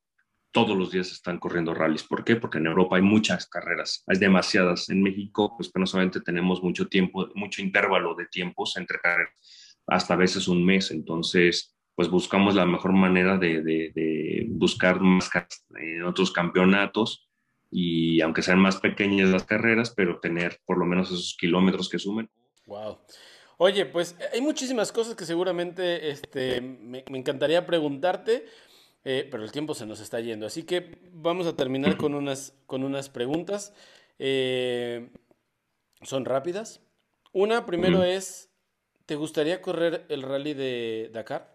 [0.53, 2.03] todos los días están corriendo rallies.
[2.03, 2.37] ¿Por qué?
[2.37, 4.89] Porque en Europa hay muchas carreras, hay demasiadas.
[4.91, 10.49] En México, pues penosamente tenemos mucho tiempo, mucho intervalo de tiempos entre carreras, hasta veces
[10.49, 10.91] un mes.
[10.91, 15.31] Entonces, pues buscamos la mejor manera de, buscar más
[15.79, 17.29] en otros campeonatos
[17.71, 21.99] y aunque sean más pequeñas las carreras, pero tener por lo menos esos kilómetros que
[21.99, 22.29] sumen.
[22.67, 22.99] Wow.
[23.63, 28.47] Oye, pues hay muchísimas cosas que seguramente este, me, encantaría preguntarte,
[29.05, 30.47] eh, pero el tiempo se nos está yendo.
[30.47, 33.75] Así que vamos a terminar con unas, con unas preguntas.
[34.19, 35.11] Eh,
[36.01, 36.81] son rápidas.
[37.33, 38.51] Una, primero es,
[39.05, 41.55] ¿te gustaría correr el rally de Dakar?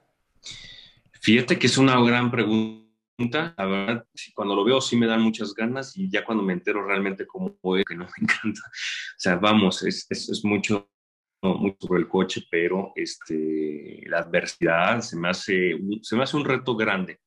[1.22, 3.56] Fíjate que es una gran pregunta.
[3.58, 6.86] La verdad, cuando lo veo sí me dan muchas ganas y ya cuando me entero
[6.86, 8.62] realmente cómo fue, que no me encanta.
[8.62, 10.88] O sea, vamos, es, es, es mucho
[11.54, 16.46] mucho sobre el coche, pero este, la adversidad se me, hace, se me hace un
[16.46, 17.20] reto grande.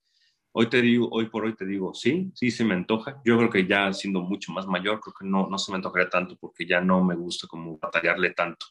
[0.53, 3.21] Hoy te digo, hoy por hoy te digo, sí, sí se me antoja.
[3.25, 6.09] Yo creo que ya siendo mucho más mayor, creo que no, no se me antojaría
[6.09, 8.67] tanto porque ya no me gusta como batallarle tanto.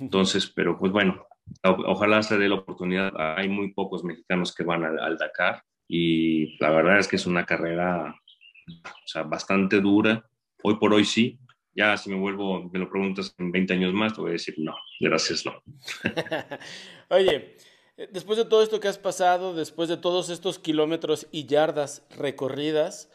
[0.00, 1.26] Entonces, pero pues bueno,
[1.62, 3.12] ojalá se dé la oportunidad.
[3.36, 7.26] Hay muy pocos mexicanos que van al, al Dakar y la verdad es que es
[7.26, 8.14] una carrera
[8.68, 10.24] o sea, bastante dura.
[10.62, 11.38] Hoy por hoy sí,
[11.78, 14.56] ya si me vuelvo, me lo preguntas en 20 años más, te voy a decir
[14.58, 15.62] no, gracias, no.
[17.08, 17.56] Oye,
[18.10, 23.12] después de todo esto que has pasado, después de todos estos kilómetros y yardas recorridas,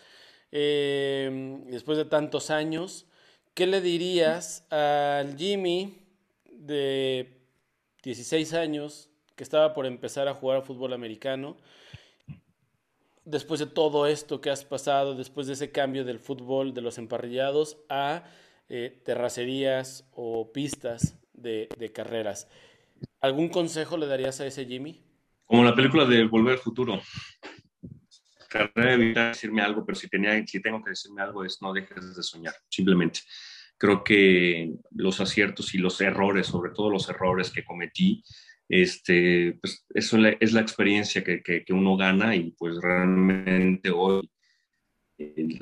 [0.51, 3.05] em, después de tantos años,
[3.53, 6.01] ¿qué le dirías al Jimmy
[6.49, 7.41] de
[8.01, 11.57] 16 años que estaba por empezar a jugar a fútbol americano?
[13.25, 16.97] Después de todo esto que has pasado, después de ese cambio del fútbol, de los
[16.97, 18.23] emparrillados, a
[18.75, 22.47] eh, terracerías o pistas de, carreras.
[23.21, 24.99] ¿Algún consejo le darías a ese Jimmy?
[25.45, 26.99] Como la película de Volver al Futuro.
[28.73, 32.23] Evitar decirme algo, pero si, tenía, si tengo que decirme algo es no dejes de
[32.23, 33.19] soñar, simplemente.
[33.77, 38.23] Creo que los aciertos y los errores, sobre todo los errores que cometí,
[38.67, 44.27] este, pues eso es la experiencia que, que, que uno gana y pues realmente hoy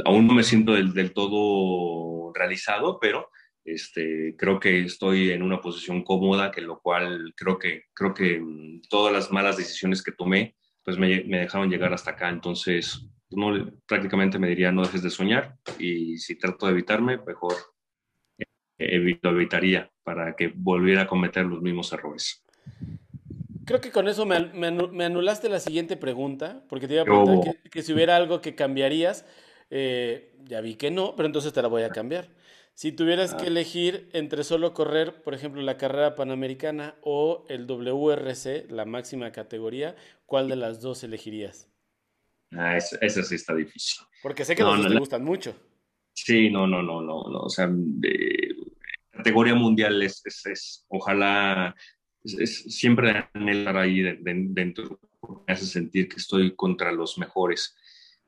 [0.06, 3.30] aún no me siento del, todo realizado, pero
[3.64, 8.40] este, creo que estoy en una posición cómoda, que lo cual creo que, creo que
[8.40, 12.30] mm, todas las malas decisiones que tomé, pues me, me dejaron llegar hasta acá.
[12.30, 17.54] Entonces, no, prácticamente me diría, no dejes de soñar y si trato de evitarme, mejor
[18.38, 18.46] eh,
[18.78, 22.44] evito, evitaría para que volviera a cometer los mismos errores.
[23.66, 27.56] Creo que con eso me, me, anulaste la siguiente pregunta, porque te iba a preguntar
[27.72, 29.26] que, si hubiera algo que cambiarías,
[29.72, 32.30] eh, ya vi que no, pero entonces te la voy a cambiar.
[32.74, 33.48] Si tuvieras que ah.
[33.48, 39.96] elegir entre solo correr, por ejemplo, la carrera panamericana o el WRC, la máxima categoría,
[40.26, 41.70] ¿cuál de las dos elegirías?
[42.52, 44.06] Ah, esa sí está difícil.
[44.22, 45.56] Porque sé que los dos te gustan mucho.
[46.14, 47.40] Sí, no, no, no, no, no.
[47.40, 48.56] O sea, de,
[49.12, 51.76] categoría mundial es, es, es ojalá
[52.24, 55.00] es, siempre estar ahí dentro,
[55.48, 57.76] me hace sentir que estoy contra los mejores.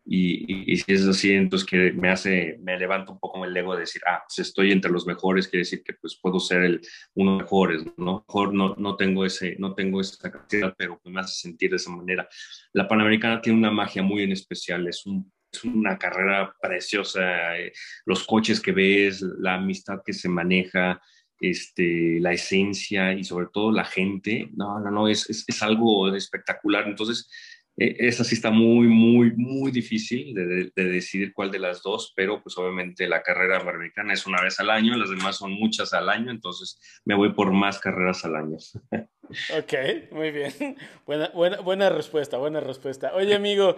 [0.05, 3.81] Y, si es así, entonces que me hace, me levanta un poco el ego de
[3.81, 6.81] decir, ah, pues estoy entre los mejores, quiere decir que pues puedo ser el
[7.13, 8.25] uno de los mejores, ¿no?
[8.27, 11.89] Mejor no, no tengo ese, no tengo esa capacidad, pero me hace sentir de esa
[11.89, 12.27] manera.
[12.73, 17.71] La Panamericana tiene una magia muy en especial, es un es una carrera preciosa, eh,
[18.05, 20.99] los coches que ves, la amistad que se maneja,
[21.39, 26.87] este, la esencia y sobre todo la gente, no, no, no, es, es, algo espectacular.
[26.87, 27.29] Entonces,
[27.75, 32.57] esa sí está muy, muy, muy difícil de, decidir cuál de las dos, pero pues
[32.57, 36.29] obviamente la carrera americana es una vez al año, las demás son muchas al año,
[36.29, 38.57] entonces me voy por más carreras al año.
[39.57, 39.73] Ok,
[40.11, 40.51] muy bien.
[41.07, 43.15] Buena, buena, buena respuesta, buena respuesta.
[43.15, 43.77] Oye, amigo,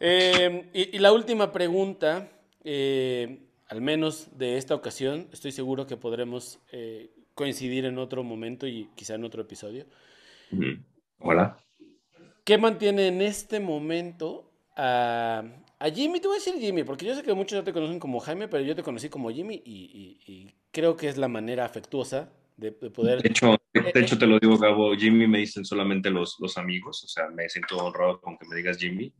[0.00, 2.28] eh, y, la última pregunta.
[2.64, 3.38] Eh,
[3.72, 8.90] al menos de esta ocasión, estoy seguro que podremos eh, coincidir en otro momento y
[8.94, 9.86] quizá en otro episodio.
[11.18, 11.56] Hola.
[12.44, 15.44] ¿Qué mantiene en este momento a,
[15.94, 16.20] Jimmy?
[16.20, 18.48] Te voy a decir Jimmy, porque yo sé que muchos ya te conocen como Jaime,
[18.48, 23.22] pero yo te conocí como Jimmy y, creo que es la manera afectuosa de, poder...
[23.22, 26.56] De hecho, de, eh, hecho, te lo digo, Gabo, Jimmy me dicen solamente los, los
[26.58, 29.12] amigos, o sea, me siento honrado con que me digas Jimmy,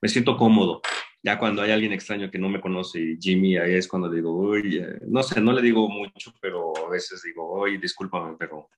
[0.00, 0.80] me siento cómodo.
[1.22, 4.30] Ya cuando hay alguien extraño que no me conoce y Jimmy, ahí es cuando digo,
[4.32, 8.68] uy, eh", no sé, no le digo mucho, pero a veces digo, uy, discúlpame, pero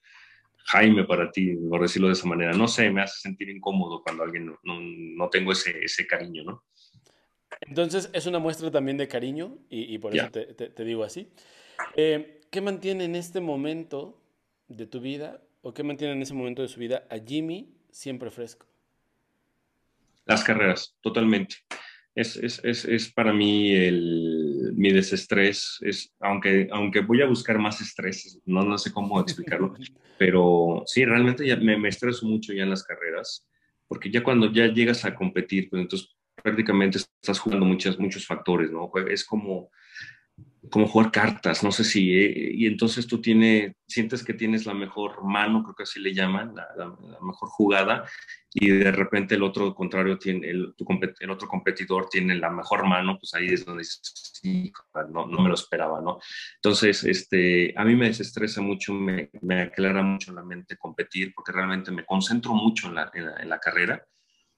[0.64, 2.52] Jaime para ti, por decirlo de esa manera.
[2.52, 6.64] No sé, me hace sentir incómodo cuando alguien no, no, tengo ese, ese, cariño, ¿no?
[7.62, 11.28] Entonces es una muestra también de cariño y, por eso te, te, digo así.
[11.96, 14.20] Eh, ¿Qué mantiene en este momento
[14.68, 18.30] de tu vida o qué mantiene en ese momento de su vida a Jimmy siempre
[18.30, 18.66] fresco?
[20.26, 21.56] Las carreras, totalmente.
[22.14, 24.39] Es, es, es, es para mí el,
[24.74, 29.74] mi desestrés, es, aunque, aunque voy a buscar más estrés, no, no sé cómo explicarlo,
[30.18, 33.46] pero sí, realmente ya me, me, estreso mucho ya en las carreras,
[33.88, 36.08] porque ya cuando ya llegas a competir, pues entonces
[36.42, 38.90] prácticamente estás jugando muchas, muchos factores, ¿no?
[39.08, 39.70] Es como
[40.70, 44.74] como jugar cartas, no sé si, eh, y entonces tú tienes, sientes que tienes la
[44.74, 46.86] mejor mano, creo que así le llaman, la,
[47.20, 48.04] mejor jugada,
[48.52, 50.74] y de repente el otro contrario tiene, el,
[51.20, 54.72] el, otro competidor tiene la mejor mano, pues ahí es donde sí,
[55.10, 56.18] no, no me lo esperaba, ¿no?
[56.56, 61.52] Entonces, este, a mí me desestresa mucho, me, me aclara mucho la mente competir, porque
[61.52, 64.04] realmente me concentro mucho en la, en la carrera,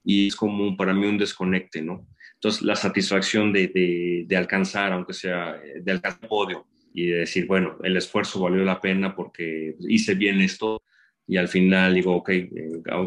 [0.04, 2.06] y es como para mí un desconecte, ¿no?
[2.42, 7.46] Entonces, la satisfacción de, de, alcanzar, aunque sea de alcanzar el podio y de decir,
[7.46, 10.82] bueno, el esfuerzo valió la pena porque hice bien esto
[11.24, 12.50] y al final digo, ok, eh,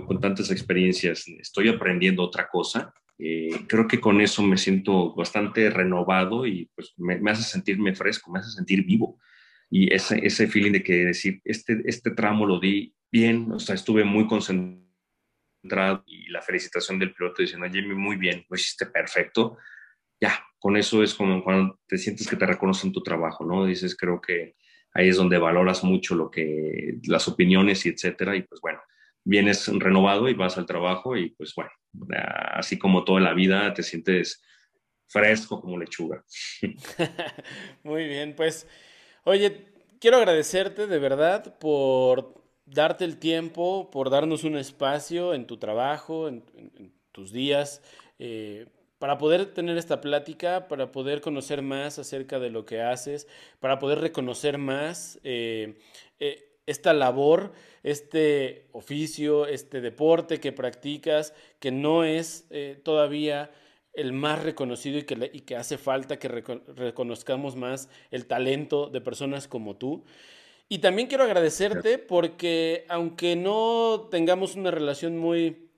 [0.07, 2.93] con tantas experiencias estoy aprendiendo otra cosa.
[3.19, 7.93] Eh, creo que con eso me siento bastante renovado y pues me, me, hace sentirme
[7.93, 9.19] fresco, me hace sentir vivo.
[9.69, 13.75] Y ese, ese feeling de que decir, este, este tramo lo di bien, o sea,
[13.75, 14.84] estuve muy concentrado
[16.05, 19.57] y la felicitación del piloto diciendo, Jimmy, muy bien, lo hiciste perfecto.
[20.19, 23.65] Ya, con eso es como cuando te sientes que te reconocen tu trabajo, ¿no?
[23.65, 24.55] Dices, creo que
[24.93, 28.79] ahí es donde valoras mucho lo que, las opiniones y etcétera, y pues bueno,
[29.23, 31.71] vienes renovado y vas al trabajo y pues bueno,
[32.53, 34.41] así como toda la vida te sientes
[35.07, 36.23] fresco como lechuga.
[37.83, 38.67] Muy bien, pues,
[39.23, 39.65] oye,
[39.99, 46.27] quiero agradecerte de verdad por darte el tiempo, por darnos un espacio en tu trabajo,
[46.27, 46.43] en,
[47.11, 47.81] tus días,
[48.19, 48.67] eh,
[48.99, 53.27] para poder tener esta plática, para poder conocer más acerca de lo que haces,
[53.59, 55.77] para poder reconocer más eh,
[56.19, 62.49] eh, esta labor, este oficio, este deporte que practicas, que no es
[62.83, 63.51] todavía
[63.93, 69.01] el más reconocido y que, y que hace falta que reconozcamos más el talento de
[69.01, 70.03] personas como tú.
[70.67, 75.69] Y también quiero agradecerte porque aunque no tengamos una relación muy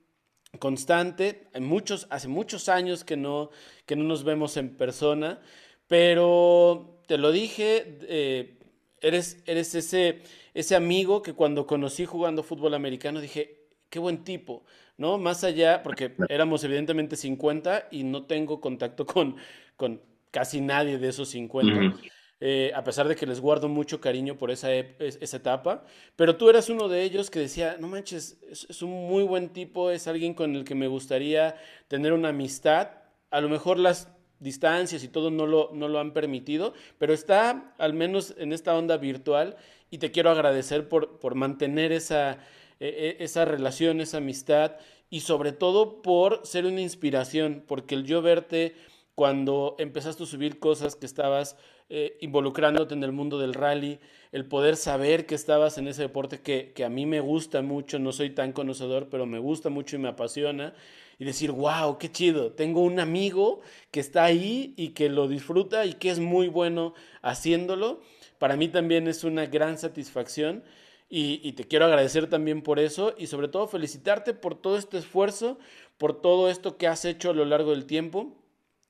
[0.60, 3.50] constante, muchos, hace muchos años que no,
[3.86, 5.42] que no nos vemos en persona,
[5.88, 8.58] pero te lo dije, eh,
[9.02, 10.22] eres, eres ese,
[10.54, 14.64] ese amigo que cuando conocí jugando fútbol americano dije, qué buen tipo,
[14.98, 15.18] ¿no?
[15.18, 19.38] Más allá, porque éramos evidentemente 50 y no tengo contacto con,
[19.76, 20.02] con
[20.32, 21.98] casi nadie de esos 50.
[22.40, 25.84] Eh, a pesar de que les guardo mucho cariño por esa, esa etapa,
[26.16, 29.90] pero tú eras uno de ellos que decía, no manches, es, un muy buen tipo,
[29.90, 31.56] es alguien con el que me gustaría
[31.88, 32.92] tener una amistad,
[33.32, 34.10] a lo mejor las
[34.40, 38.78] distancias y todo no lo, no lo han permitido, pero está al menos en esta
[38.78, 39.58] onda virtual
[39.90, 42.38] y te quiero agradecer por, por mantener esa,
[42.80, 44.74] e, e, esa relación, esa amistad
[45.10, 48.76] y sobre todo por ser una inspiración, porque el yo verte
[49.18, 51.58] cuando empezaste a subir cosas que estabas
[51.90, 53.98] eh, involucrándote en el mundo del rally,
[54.32, 57.98] el poder saber que estabas en ese deporte que, que, a mí me gusta mucho,
[57.98, 60.76] no soy tan conocedor, pero me gusta mucho y me apasiona,
[61.18, 65.88] y decir, wow, qué chido, tengo un amigo que está ahí y que lo disfruta
[65.88, 68.02] y que es muy bueno haciéndolo,
[68.38, 70.64] para mí también es una gran satisfacción.
[71.10, 75.00] Y, y, te quiero agradecer también por eso y sobre todo felicitarte por todo este
[75.00, 75.58] esfuerzo,
[75.98, 78.36] por todo esto que has hecho a lo largo del tiempo.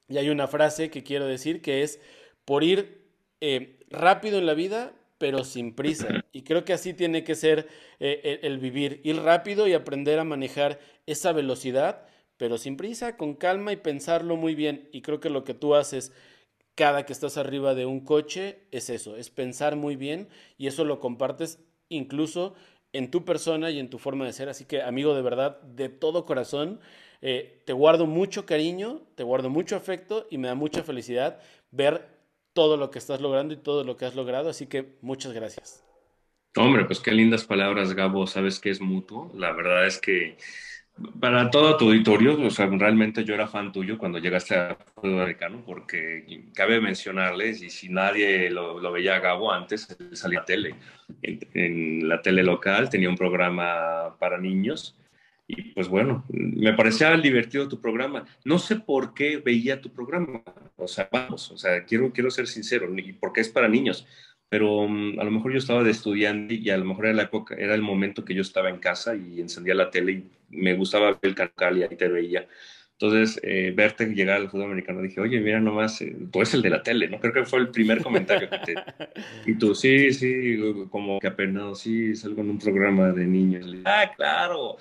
[0.07, 1.99] Y hay una frase que quiero decir que es,
[2.45, 3.01] por ir
[3.41, 6.23] eh, rápido en la vida, pero sin prisa.
[6.31, 7.67] Y creo que así tiene que ser
[7.99, 12.05] eh, el, vivir, ir rápido y aprender a manejar esa velocidad,
[12.37, 14.89] pero sin prisa, con calma y pensarlo muy bien.
[14.91, 16.11] Y creo que lo que tú haces
[16.75, 20.29] cada que estás arriba de un coche es eso, es pensar muy bien
[20.59, 21.59] y eso lo compartes
[21.89, 22.53] incluso
[22.93, 24.47] en tu persona y en tu forma de ser.
[24.47, 26.79] Así que, amigo, de verdad, de todo corazón,
[27.21, 31.39] eh, te guardo mucho cariño, te guardo mucho afecto y me da mucha felicidad
[31.71, 32.07] ver
[32.53, 34.49] todo lo que estás logrando y todo lo que has logrado.
[34.49, 35.83] Así que muchas gracias.
[36.55, 38.25] Hombre, pues qué lindas palabras, Gabo.
[38.25, 39.31] Sabes que es mutuo.
[39.35, 40.37] La verdad es que
[41.19, 45.21] Para todo tu auditorio, o sea, realmente yo era fan tuyo cuando llegaste a fútbol
[45.21, 50.73] americano, porque cabe mencionarles, y si nadie lo, veía a Gabo antes, salía a tele.
[51.21, 54.95] En, la tele local tenía un programa para niños,
[55.47, 58.25] y pues bueno, me parecía divertido tu programa.
[58.43, 60.43] No sé por qué veía tu programa,
[60.75, 64.05] o sea, vamos, o sea, quiero, quiero ser sincero, y porque es para niños
[64.49, 67.23] pero mm, a lo mejor yo estaba de estudiante y a lo mejor era la
[67.23, 70.73] época, era el momento que yo estaba en casa y encendía la tele y me
[70.75, 72.47] gustaba ver el canal y ahí te veía.
[72.99, 76.63] Entonces, eh, verte llegar al fútbol americano, dije, oye, mira nomás, eh, tú eres el
[76.63, 77.19] de la tele, ¿no?
[77.19, 78.75] Creo que fue el primer comentario que te...
[79.45, 80.57] Y tú, sí, sí,
[80.89, 83.71] como que apenas, sí, salgo en un programa de niños.
[83.85, 84.77] ah, claro.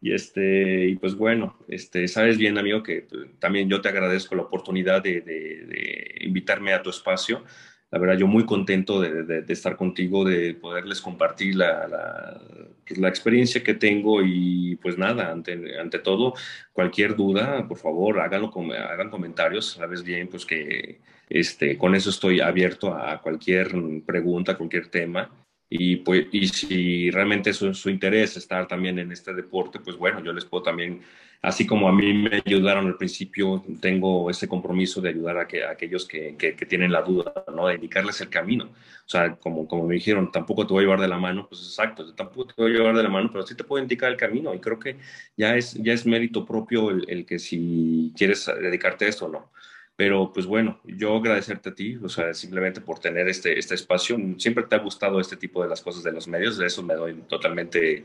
[0.00, 4.34] Y, este, y pues bueno, este, sabes bien, amigo, que pues, también yo te agradezco
[4.34, 7.42] la oportunidad de, de invitarme a tu espacio
[7.90, 12.40] la verdad yo muy contento de, estar contigo, de poderles compartir la,
[12.86, 16.34] pues, la, experiencia que tengo y pues nada, ante, ante todo,
[16.72, 22.40] cualquier duda, por favor, háganlo, hagan comentarios, sabes bien pues que este, con eso estoy
[22.40, 23.70] abierto a cualquier
[24.04, 25.30] pregunta, cualquier tema.
[25.68, 30.22] Y, pues, y si realmente es su interés estar también en este deporte, pues bueno,
[30.22, 31.02] yo les puedo también
[31.42, 35.64] así como a mí me ayudaron al principio, tengo ese compromiso de ayudar a, que,
[35.64, 36.36] aquellos que,
[36.68, 37.68] tienen la duda, ¿no?
[37.68, 38.64] De indicarles el camino.
[38.64, 41.62] O sea, como, como me dijeron, tampoco te voy a llevar de la mano, pues
[41.62, 44.16] exacto, tampoco te voy a llevar de la mano, pero sí te puedo indicar el
[44.16, 44.96] camino y creo que
[45.36, 49.52] ya es, ya es mérito propio el, que si quieres dedicarte a esto o no.
[49.96, 54.18] Pero pues bueno, yo agradecerte a ti, o sea, simplemente por tener este, este espacio.
[54.38, 56.94] Siempre te ha gustado este tipo de las cosas de los medios, de eso me
[56.94, 58.04] doy totalmente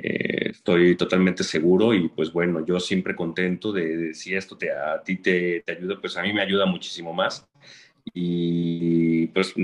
[0.00, 5.02] eh, estoy totalmente seguro y pues bueno, yo siempre contento de, si esto te, a
[5.02, 7.48] ti te, te, ayuda, pues a mí me ayuda muchísimo más.
[8.14, 9.54] Y pues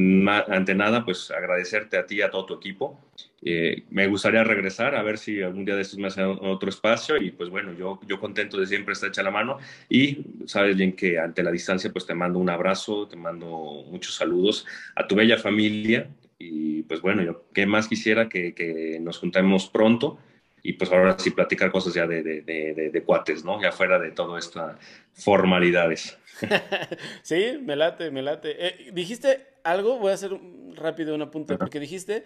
[0.48, 3.01] ante nada, pues agradecerte a ti y a todo tu equipo.
[3.47, 7.19] Eh, me gustaría regresar a ver si algún día de estos me hacen otro espacio
[7.19, 9.59] y pues bueno, yo, yo contento de siempre estar hecha la mano
[9.89, 14.15] y sabes bien que ante la distancia pues te mando un abrazo, te mando muchos
[14.15, 14.66] saludos
[14.97, 16.09] a tu bella familia
[16.39, 20.19] y pues bueno, yo qué más quisiera que, que nos juntemos pronto
[20.62, 23.61] y pues ahora sí platicar cosas ya de, de, de, de cuates, ¿no?
[23.61, 24.79] Ya fuera de todas estas
[25.12, 26.19] formalidades.
[27.23, 28.66] sí, me late, me late.
[28.66, 30.31] Eh, dijiste algo, voy a hacer
[30.75, 32.25] rápido una punta, porque dijiste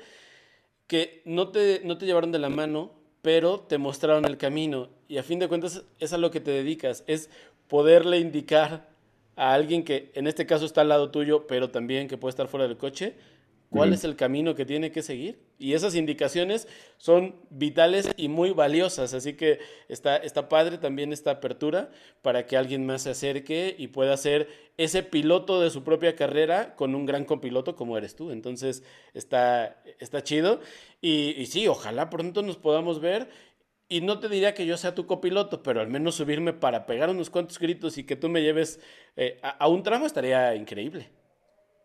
[0.88, 2.90] que no te, no te llevaron de la mano,
[3.22, 4.88] pero te mostraron el camino.
[5.06, 7.30] Y a fin de cuentas es a lo que te dedicas, es
[7.68, 8.88] poderle indicar
[9.36, 12.48] a alguien que en este caso está al lado tuyo, pero también que puede estar
[12.48, 13.14] fuera del coche,
[13.70, 15.38] cuál es el camino que tiene que seguir.
[15.58, 19.58] Y esas indicaciones son vitales y muy valiosas, así que
[19.88, 21.90] está, está padre también esta apertura
[22.22, 26.76] para que alguien más se acerque y pueda ser ese piloto de su propia carrera
[26.76, 28.30] con un gran copiloto como eres tú.
[28.30, 28.84] Entonces
[29.14, 30.60] está, está chido.
[31.00, 33.28] Y, sí, ojalá pronto nos podamos ver
[33.88, 37.10] y no te diría que yo sea tu copiloto, pero al menos subirme para pegar
[37.10, 38.80] unos cuantos gritos y que tú me lleves
[39.16, 41.08] eh, a, un tramo estaría increíble.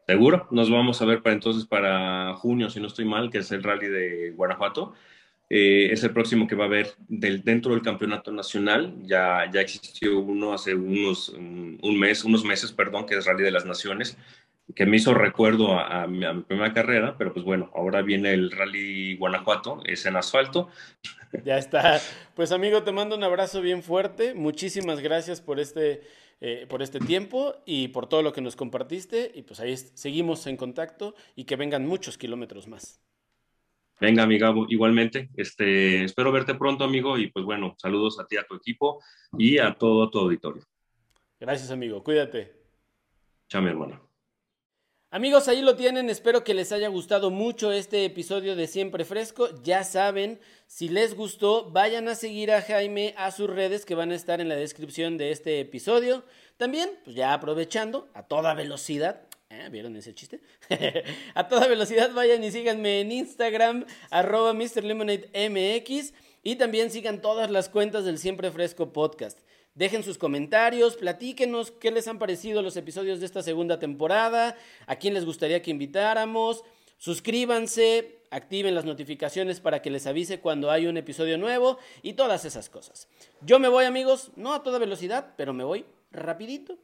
[0.05, 3.51] Seguro, nos vamos a ver para entonces para junio, si no estoy mal, que es
[3.51, 4.93] el rally de Guanajuato.
[5.49, 8.95] Eh, es el próximo que va a haber del, dentro del campeonato nacional.
[9.03, 13.51] Ya, ya existió uno hace unos, un mes, unos meses, perdón, que es Rally de
[13.51, 14.17] las Naciones,
[14.75, 18.33] que me hizo recuerdo a, mi, a, mi, primera carrera, pero pues bueno, ahora viene
[18.33, 20.69] el Rally Guanajuato, es en asfalto.
[21.45, 21.99] Ya está.
[22.35, 24.33] Pues amigo, te mando un abrazo bien fuerte.
[24.33, 26.01] Muchísimas gracias por este
[26.41, 29.31] eh, por este tiempo y por todo lo que nos compartiste.
[29.33, 33.01] Y pues ahí seguimos en contacto y que vengan muchos kilómetros más.
[33.99, 35.29] Venga, amiga, igualmente.
[35.35, 37.17] Este, espero verte pronto, amigo.
[37.17, 39.01] Y pues bueno, saludos a ti, a tu equipo
[39.37, 40.63] y a todo tu auditorio.
[41.39, 42.03] Gracias, amigo.
[42.03, 42.51] Cuídate.
[43.47, 44.12] Chao, mi hermano.
[45.13, 46.09] Amigos, ahí lo tienen.
[46.09, 49.47] Espero que les haya gustado mucho este episodio de Siempre Fresco.
[49.61, 54.09] Ya saben, si les gustó, vayan a seguir a Jaime a sus redes que van
[54.09, 56.23] a estar en la descripción de este episodio.
[56.57, 59.21] También, pues ya aprovechando, a toda velocidad.
[59.51, 59.69] ¿eh?
[59.71, 60.41] ¿Vieron ese chiste?
[61.35, 66.13] a toda velocidad vayan y síganme en Instagram, arroba MrLemonadeMX.
[66.41, 69.37] Y también sigan todas las cuentas del Siempre Fresco Podcast.
[69.75, 74.55] Dejen sus comentarios, platíquenos qué les han parecido los episodios de esta segunda temporada,
[74.85, 76.63] a quién les gustaría que invitáramos.
[76.99, 82.45] Suscríbanse, activen las notificaciones para que les avise cuando hay un episodio nuevo y todas
[82.45, 83.07] esas cosas.
[83.41, 86.77] Yo me voy amigos, no a toda velocidad, pero me voy rapidito.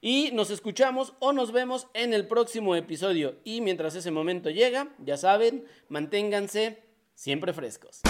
[0.00, 3.34] Y nos escuchamos o nos vemos en el próximo episodio.
[3.42, 6.78] Y mientras ese momento llega, ya saben, manténganse
[7.16, 8.02] siempre frescos.